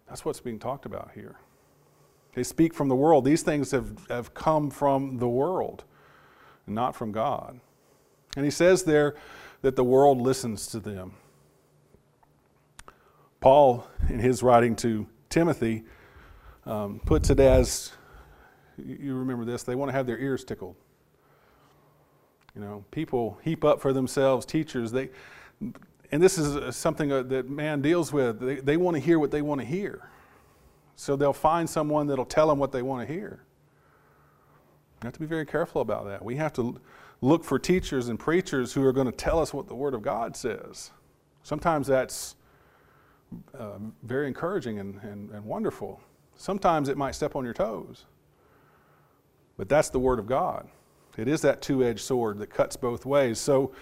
That's 0.07 0.23
what's 0.23 0.39
being 0.39 0.59
talked 0.59 0.85
about 0.85 1.13
here. 1.15 1.37
They 2.35 2.43
speak 2.43 2.75
from 2.75 2.89
the 2.91 2.95
world. 2.95 3.25
These 3.25 3.43
things 3.43 3.71
have, 3.71 3.97
have 4.11 4.35
come 4.35 4.69
from 4.71 5.17
the 5.17 5.29
world, 5.29 5.85
not 6.67 6.95
from 6.95 7.13
God. 7.13 7.61
And 8.37 8.45
he 8.45 8.51
says 8.51 8.83
there 8.83 9.15
that 9.63 9.75
the 9.75 9.83
world 9.83 10.21
listens 10.21 10.67
to 10.67 10.81
them. 10.81 11.15
Paul, 13.41 13.87
in 14.11 14.19
his 14.19 14.43
writing 14.43 14.77
to 14.77 15.07
Timothy, 15.31 15.85
um, 16.67 17.01
puts 17.07 17.31
it 17.31 17.41
as 17.41 17.91
you 18.77 19.15
remember 19.15 19.47
this, 19.47 19.63
they 19.63 19.77
want 19.77 19.89
to 19.89 19.95
have 19.95 20.07
their 20.07 20.19
ears 20.19 20.45
tickled. 20.45 20.77
You 22.55 22.61
know, 22.61 22.85
people 22.91 23.39
heap 23.43 23.65
up 23.65 23.81
for 23.81 23.95
themselves 23.95 24.45
teachers. 24.45 24.93
They, 24.93 25.09
and 25.61 26.23
this 26.23 26.39
is 26.39 26.77
something 26.77 27.09
that 27.09 27.49
man 27.49 27.83
deals 27.83 28.13
with. 28.13 28.41
They, 28.41 28.57
they 28.57 28.77
want 28.77 28.97
to 28.97 29.01
hear 29.01 29.19
what 29.19 29.31
they 29.31 29.43
want 29.43 29.61
to 29.61 29.67
hear. 29.67 30.09
So 30.97 31.17
they'll 31.17 31.33
find 31.33 31.69
someone 31.69 32.07
that'll 32.07 32.25
tell 32.25 32.47
them 32.49 32.59
what 32.59 32.73
they 32.73 32.83
want 32.83 33.07
to 33.07 33.13
hear. 33.13 33.43
You 35.03 35.07
have 35.07 35.15
to 35.15 35.21
be 35.21 35.27
very 35.27 35.47
careful 35.47 35.81
about 35.81 36.07
that. 36.07 36.25
We 36.25 36.37
have 36.37 36.53
to 36.55 36.81
look 37.21 37.45
for 37.45 37.59
teachers 37.59 38.09
and 38.09 38.19
preachers 38.19 38.73
who 38.73 38.85
are 38.85 38.93
going 38.93 39.07
to 39.07 39.13
tell 39.13 39.41
us 39.41 39.53
what 39.53 39.67
the 39.67 39.75
Word 39.75 39.95
of 39.95 40.03
God 40.03 40.37
says. 40.37 40.91
Sometimes 41.43 41.87
that's 41.87 42.37
uh, 43.59 43.79
very 44.03 44.29
encouraging 44.29 44.79
and, 44.79 45.01
and, 45.03 45.31
and 45.31 45.45
wonderful. 45.45 46.01
Sometimes 46.37 46.89
it 46.89 46.97
might 46.97 47.15
step 47.15 47.37
on 47.37 47.45
your 47.45 47.55
toes. 47.55 48.05
But 49.57 49.69
that's 49.69 49.89
the 49.91 49.99
Word 49.99 50.19
of 50.19 50.27
God. 50.27 50.69
It 51.17 51.29
is 51.29 51.41
that 51.43 51.63
two 51.63 51.85
edged 51.85 52.01
sword 52.01 52.39
that 52.39 52.51
cuts 52.51 52.77
both 52.77 53.07
ways. 53.07 53.39
So 53.39 53.73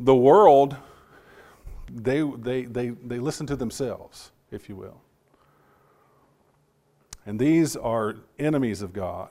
the 0.00 0.14
world, 0.14 0.76
they, 1.90 2.22
they, 2.22 2.62
they, 2.62 2.90
they 2.90 3.18
listen 3.18 3.46
to 3.46 3.56
themselves, 3.56 4.32
if 4.50 4.68
you 4.68 4.76
will. 4.76 5.00
And 7.26 7.38
these 7.38 7.76
are 7.76 8.16
enemies 8.38 8.82
of 8.82 8.92
God. 8.92 9.30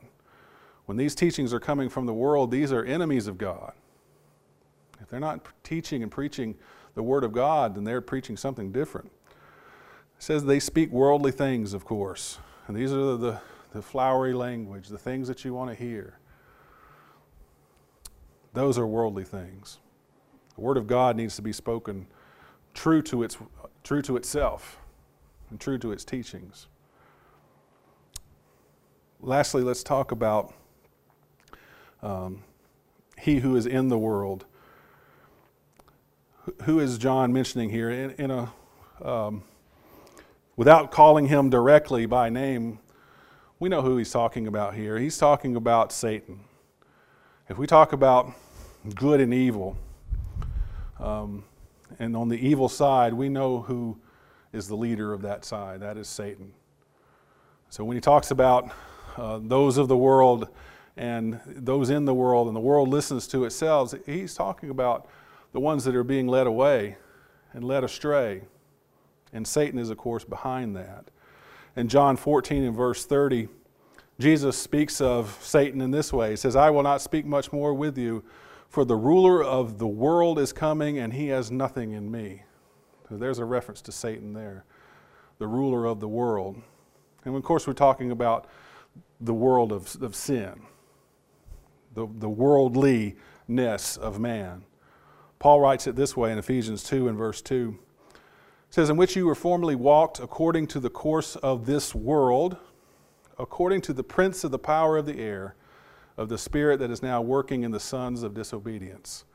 When 0.86 0.98
these 0.98 1.16
teachings 1.16 1.54
are 1.54 1.60
coming 1.60 1.90
from 1.90 2.06
the 2.06 2.14
world, 2.14 2.52
these 2.52 2.72
are 2.72 2.84
enemies 2.84 3.28
of 3.28 3.38
God. 3.38 3.74
If 5.02 5.10
they're 5.10 5.20
not 5.20 5.46
teaching 5.64 6.02
and 6.04 6.12
preaching 6.12 6.56
the 6.96 7.04
Word 7.04 7.24
of 7.24 7.32
God, 7.32 7.76
then 7.76 7.84
they're 7.84 8.02
preaching 8.02 8.38
something 8.38 8.72
different. 8.72 9.12
It 10.18 10.24
says 10.24 10.46
they 10.46 10.60
speak 10.60 10.92
worldly 10.92 11.32
things, 11.32 11.74
of 11.74 11.86
course. 11.86 12.40
And 12.68 12.76
these 12.76 12.92
are 12.92 13.18
the, 13.18 13.42
the 13.72 13.82
flowery 13.82 14.34
language, 14.34 14.88
the 14.88 14.98
things 14.98 15.28
that 15.28 15.44
you 15.44 15.54
want 15.54 15.70
to 15.70 15.76
hear. 15.76 16.20
Those 18.54 18.78
are 18.78 18.88
worldly 18.88 19.24
things. 19.24 19.80
The 20.56 20.62
Word 20.62 20.78
of 20.78 20.88
God 20.88 21.16
needs 21.16 21.36
to 21.36 21.42
be 21.42 21.54
spoken 21.54 22.08
true 22.74 23.02
to, 23.04 23.24
its, 23.24 23.38
true 23.84 24.02
to 24.02 24.18
itself 24.18 24.80
and 25.50 25.60
true 25.60 25.78
to 25.78 25.92
its 25.92 26.04
teachings. 26.04 26.68
Lastly, 29.22 29.62
let's 29.62 29.84
talk 29.84 30.12
about 30.12 30.54
um, 32.02 32.44
He 33.18 33.40
who 33.40 33.56
is 33.56 33.66
in 33.66 33.88
the 33.88 33.98
world. 33.98 34.46
Who 36.64 36.80
is 36.80 36.98
John 36.98 37.32
mentioning 37.32 37.70
here? 37.70 37.90
In, 37.90 38.12
in 38.12 38.32
a, 38.32 38.52
um, 39.02 39.44
without 40.58 40.92
calling 40.92 41.28
him 41.28 41.50
directly 41.50 42.06
by 42.06 42.30
name, 42.30 42.80
we 43.60 43.70
know 43.70 43.82
who 43.82 43.96
he's 43.96 44.12
talking 44.12 44.46
about 44.46 44.76
here. 44.76 44.98
He's 44.98 45.18
talking 45.18 45.56
about 45.56 45.94
Satan. 45.94 46.42
If 47.48 47.58
we 47.58 47.66
talk 47.66 47.94
about 47.94 48.34
good 48.94 49.22
and 49.22 49.34
evil, 49.34 49.78
um, 51.00 51.46
and 52.04 52.18
on 52.18 52.28
the 52.28 52.36
evil 52.36 52.68
side, 52.68 53.14
we 53.14 53.30
know 53.30 53.62
who 53.62 53.98
is 54.52 54.68
the 54.68 54.76
leader 54.76 55.14
of 55.14 55.22
that 55.22 55.46
side. 55.46 55.80
That 55.80 55.96
is 55.98 56.10
Satan. 56.10 56.52
So 57.70 57.86
when 57.86 57.96
he 57.96 58.02
talks 58.02 58.30
about 58.30 58.70
uh, 59.16 59.40
those 59.42 59.78
of 59.78 59.88
the 59.88 59.98
world 59.98 60.50
and 60.98 61.40
those 61.46 61.90
in 61.90 62.06
the 62.06 62.14
world, 62.14 62.48
and 62.48 62.56
the 62.56 62.62
world 62.62 62.90
listens 62.90 63.26
to 63.30 63.46
itself, 63.46 63.94
he's 64.06 64.36
talking 64.36 64.70
about 64.70 65.08
the 65.54 65.60
ones 65.60 65.86
that 65.86 65.96
are 65.96 66.04
being 66.04 66.28
led 66.28 66.46
away 66.46 66.98
and 67.54 67.64
led 67.64 67.84
astray. 67.84 68.42
And 69.32 69.48
Satan 69.48 69.80
is, 69.80 69.90
of 69.90 69.98
course, 69.98 70.26
behind 70.26 70.76
that. 70.76 71.06
In 71.76 71.88
John 71.88 72.18
14 72.18 72.64
and 72.64 72.76
verse 72.76 73.06
30, 73.06 73.48
Jesus 74.20 74.58
speaks 74.58 75.00
of 75.02 75.40
Satan 75.42 75.82
in 75.82 75.90
this 75.90 76.14
way 76.14 76.32
He 76.32 76.36
says, 76.36 76.56
I 76.56 76.70
will 76.70 76.84
not 76.84 77.02
speak 77.02 77.26
much 77.26 77.52
more 77.52 77.74
with 77.74 77.98
you, 77.98 78.24
for 78.74 78.84
the 78.84 78.96
ruler 78.96 79.44
of 79.44 79.78
the 79.78 79.88
world 79.88 80.40
is 80.40 80.52
coming, 80.52 80.98
and 80.98 81.14
he 81.14 81.28
has 81.28 81.52
nothing 81.52 81.92
in 81.92 82.10
me. 82.10 82.42
So 83.08 83.18
there's 83.18 83.38
a 83.38 83.46
reference 83.46 83.84
to 83.84 83.92
Satan 83.92 84.34
there, 84.34 84.66
the 85.38 85.46
ruler 85.46 85.86
of 85.86 86.00
the 86.00 86.08
world. 86.08 86.60
And 87.24 87.36
of 87.36 87.44
course, 87.44 87.68
we're 87.68 87.74
talking 87.74 88.10
about 88.10 88.48
the 89.22 89.34
world 89.34 89.72
of, 89.72 89.96
of 90.02 90.16
sin, 90.16 90.64
the, 91.94 92.08
the 92.18 92.28
worldliness 92.28 93.96
of 93.98 94.20
man. 94.20 94.64
Paul 95.38 95.60
writes 95.60 95.86
it 95.86 95.96
this 95.96 96.18
way 96.18 96.32
in 96.32 96.40
Ephesians 96.40 96.84
2 96.84 97.08
and 97.08 97.16
verse 97.16 97.44
2 97.44 97.78
says, 98.72 98.90
In 98.90 98.98
which 98.98 99.16
you 99.16 99.28
were 99.28 99.36
formerly 99.36 99.76
walked 99.76 100.20
according 100.20 100.66
to 100.70 100.80
the 100.80 100.90
course 100.90 101.36
of 101.36 101.68
this 101.68 101.94
world, 101.94 102.58
according 103.38 103.82
to 103.82 103.94
the 103.94 104.04
prince 104.04 104.44
of 104.44 104.50
the 104.50 104.58
power 104.58 104.98
of 104.98 105.06
the 105.06 105.20
air, 105.20 105.54
of 106.18 106.30
the 106.30 106.38
spirit 106.38 106.80
that 106.80 106.92
is 106.92 107.02
now 107.02 107.22
working 107.22 107.64
in 107.64 107.72
the 107.72 107.80
sons 107.80 108.24
of 108.24 108.34
disobedience. 108.34 109.26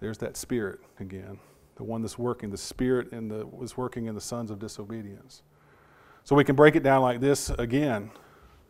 There's 0.00 0.18
that 0.18 0.36
spirit 0.36 0.80
again, 1.00 1.38
the 1.76 1.84
one 1.84 2.02
that's 2.02 2.18
working, 2.18 2.50
the 2.50 2.56
spirit 2.56 3.12
in 3.12 3.28
the, 3.28 3.46
was 3.46 3.76
working 3.76 4.06
in 4.06 4.14
the 4.14 4.20
sons 4.20 4.50
of 4.50 4.58
disobedience. 4.58 5.42
So 6.24 6.36
we 6.36 6.44
can 6.44 6.56
break 6.56 6.76
it 6.76 6.82
down 6.82 7.02
like 7.02 7.20
this 7.20 7.50
again. 7.50 8.10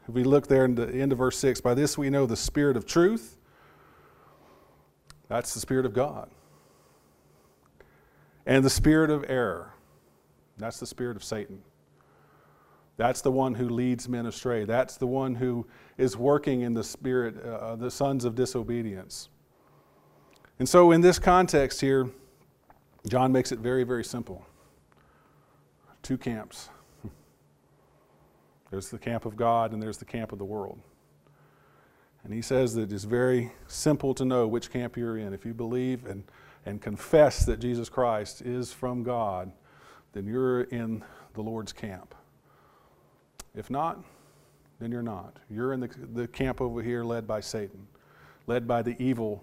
If 0.07 0.15
we 0.15 0.25
look 0.25 0.47
there 0.47 0.65
in 0.65 0.75
the 0.75 0.89
end 0.89 1.13
of 1.13 1.19
verse 1.19 1.37
6, 1.39 1.61
by 1.61 1.75
this 1.75 1.99
we 1.99 2.09
know 2.09 2.25
the 2.25 2.37
spirit 2.37 2.77
of 2.77 2.87
truth. 2.87 3.37
That's 5.29 5.53
the 5.53 5.61
spirit 5.61 5.85
of 5.85 5.93
God. 5.93 6.31
And 8.47 8.65
the 8.65 8.71
spirit 8.71 9.11
of 9.11 9.25
error. 9.29 9.75
That's 10.57 10.81
the 10.81 10.87
spirit 10.87 11.17
of 11.17 11.25
Satan. 11.25 11.63
That's 12.99 13.23
the 13.23 13.31
one 13.31 13.55
who 13.55 13.69
leads 13.69 14.09
men 14.09 14.27
astray. 14.27 14.65
That's 14.65 14.97
the 14.97 15.07
one 15.07 15.37
who 15.37 15.67
is 15.97 16.17
working 16.17 16.63
in 16.63 16.75
the 16.75 16.83
spirit, 16.83 17.41
uh, 17.43 17.77
the 17.77 17.93
sons 17.93 18.25
of 18.25 18.35
disobedience. 18.35 19.29
And 20.59 20.69
so, 20.69 20.91
in 20.91 21.01
this 21.01 21.21
context 21.21 21.81
here, 21.81 22.11
John 23.09 23.31
makes 23.31 23.53
it 23.53 23.61
very, 23.61 23.85
very 23.85 24.03
simple. 24.03 24.45
Two 26.03 26.19
camps 26.19 26.71
there's 28.71 28.91
the 28.91 28.99
camp 28.99 29.25
of 29.25 29.37
God, 29.37 29.73
and 29.73 29.81
there's 29.81 29.99
the 29.99 30.05
camp 30.05 30.33
of 30.33 30.39
the 30.39 30.45
world. 30.45 30.81
And 32.25 32.35
he 32.35 32.43
says 32.43 32.75
that 32.75 32.91
it's 32.91 33.05
very 33.05 33.53
simple 33.69 34.13
to 34.15 34.25
know 34.25 34.49
which 34.49 34.73
camp 34.73 34.97
you're 34.97 35.19
in. 35.19 35.33
If 35.33 35.47
you 35.47 35.55
believe 35.55 36.05
and, 36.05 36.25
and 36.67 36.83
confess 36.83 37.47
that 37.47 37.61
Jesus 37.61 37.89
Christ 37.89 38.43
is 38.43 38.73
from 38.73 39.05
God, 39.05 39.53
then 40.13 40.27
you're 40.27 40.63
in 40.63 41.05
the 41.35 41.43
Lord's 41.43 41.73
camp. 41.73 42.17
If 43.59 43.71
not, 43.71 44.05
then 44.79 44.93
you're 44.93 45.03
not. 45.03 45.37
You're 45.51 45.73
in 45.73 45.81
the, 45.81 45.91
the 46.15 46.29
camp 46.29 46.61
over 46.61 46.81
here 46.81 47.03
led 47.03 47.27
by 47.27 47.41
Satan, 47.41 47.89
led 48.47 48.69
by 48.69 48.83
the 48.83 48.95
evil 49.03 49.43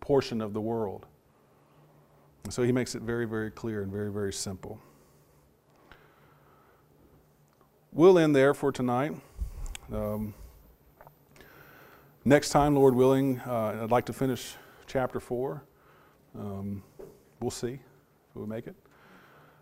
portion 0.00 0.40
of 0.40 0.52
the 0.52 0.60
world. 0.60 1.06
So 2.50 2.64
he 2.64 2.72
makes 2.72 2.96
it 2.96 3.02
very, 3.02 3.26
very 3.26 3.52
clear 3.52 3.82
and 3.82 3.92
very, 3.92 4.10
very 4.10 4.32
simple. 4.32 4.80
We'll 7.92 8.18
end 8.18 8.34
there 8.34 8.54
for 8.54 8.72
tonight. 8.72 9.12
Um, 9.92 10.34
next 12.24 12.50
time, 12.50 12.74
Lord 12.74 12.96
willing, 12.96 13.38
uh, 13.46 13.82
I'd 13.84 13.92
like 13.92 14.06
to 14.06 14.12
finish 14.12 14.56
chapter 14.88 15.20
4. 15.20 15.62
Um, 16.36 16.82
we'll 17.38 17.52
see 17.52 17.74
if 17.74 18.34
we 18.34 18.46
make 18.46 18.66
it. 18.66 18.74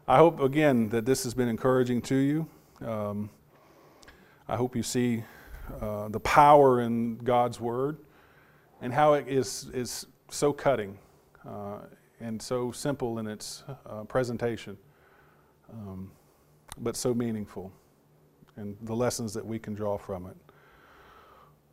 I 0.09 0.17
hope, 0.17 0.41
again, 0.41 0.89
that 0.89 1.05
this 1.05 1.25
has 1.25 1.35
been 1.35 1.49
encouraging 1.49 2.01
to 2.03 2.15
you. 2.15 2.49
Um, 2.81 3.29
I 4.49 4.55
hope 4.55 4.77
you 4.77 4.83
see 4.85 5.25
uh, 5.81 6.09
the 6.09 6.21
power 6.21 6.81
in 6.81 7.17
God's 7.17 7.59
Word 7.59 7.99
and 8.81 8.93
how 8.93 9.15
it 9.15 9.27
is, 9.27 9.69
is 9.75 10.07
so 10.31 10.53
cutting 10.53 10.97
uh, 11.45 11.79
and 12.21 12.41
so 12.41 12.71
simple 12.71 13.19
in 13.19 13.27
its 13.27 13.65
uh, 13.87 14.05
presentation, 14.05 14.79
um, 15.73 16.13
but 16.79 16.97
so 16.97 17.13
meaningful, 17.13 17.73
and 18.57 18.77
the 18.83 18.95
lessons 18.95 19.35
that 19.35 19.45
we 19.45 19.59
can 19.59 19.75
draw 19.75 19.99
from 19.99 20.27
it. 20.27 20.37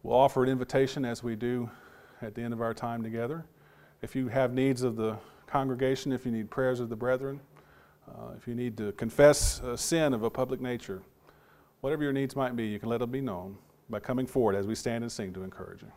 We'll 0.02 0.18
offer 0.18 0.44
an 0.44 0.50
invitation 0.50 1.06
as 1.06 1.22
we 1.22 1.36
do 1.36 1.70
at 2.24 2.34
the 2.34 2.42
end 2.42 2.54
of 2.54 2.62
our 2.62 2.74
time 2.74 3.04
together. 3.04 3.46
If 4.02 4.16
you 4.16 4.30
have 4.30 4.52
needs 4.52 4.82
of 4.82 4.96
the 4.96 5.18
congregation 5.46 6.12
if 6.12 6.26
you 6.26 6.32
need 6.32 6.50
prayers 6.50 6.80
of 6.80 6.90
the 6.90 6.96
brethren, 6.96 7.40
uh, 8.10 8.32
if 8.36 8.48
you 8.48 8.56
need 8.56 8.76
to 8.78 8.92
confess 8.94 9.60
a 9.60 9.78
sin 9.78 10.14
of 10.16 10.24
a 10.24 10.30
public 10.30 10.60
nature, 10.60 11.04
whatever 11.84 12.02
your 12.02 12.14
needs 12.14 12.34
might 12.34 12.56
be, 12.56 12.66
you 12.66 12.80
can 12.80 12.88
let 12.88 13.02
them 13.02 13.12
be 13.12 13.20
known 13.20 13.58
by 13.90 14.00
coming 14.00 14.26
forward 14.26 14.56
as 14.56 14.66
we 14.66 14.74
stand 14.74 15.04
and 15.04 15.12
sing 15.12 15.34
to 15.34 15.44
encourage 15.44 15.82
you. 15.82 15.92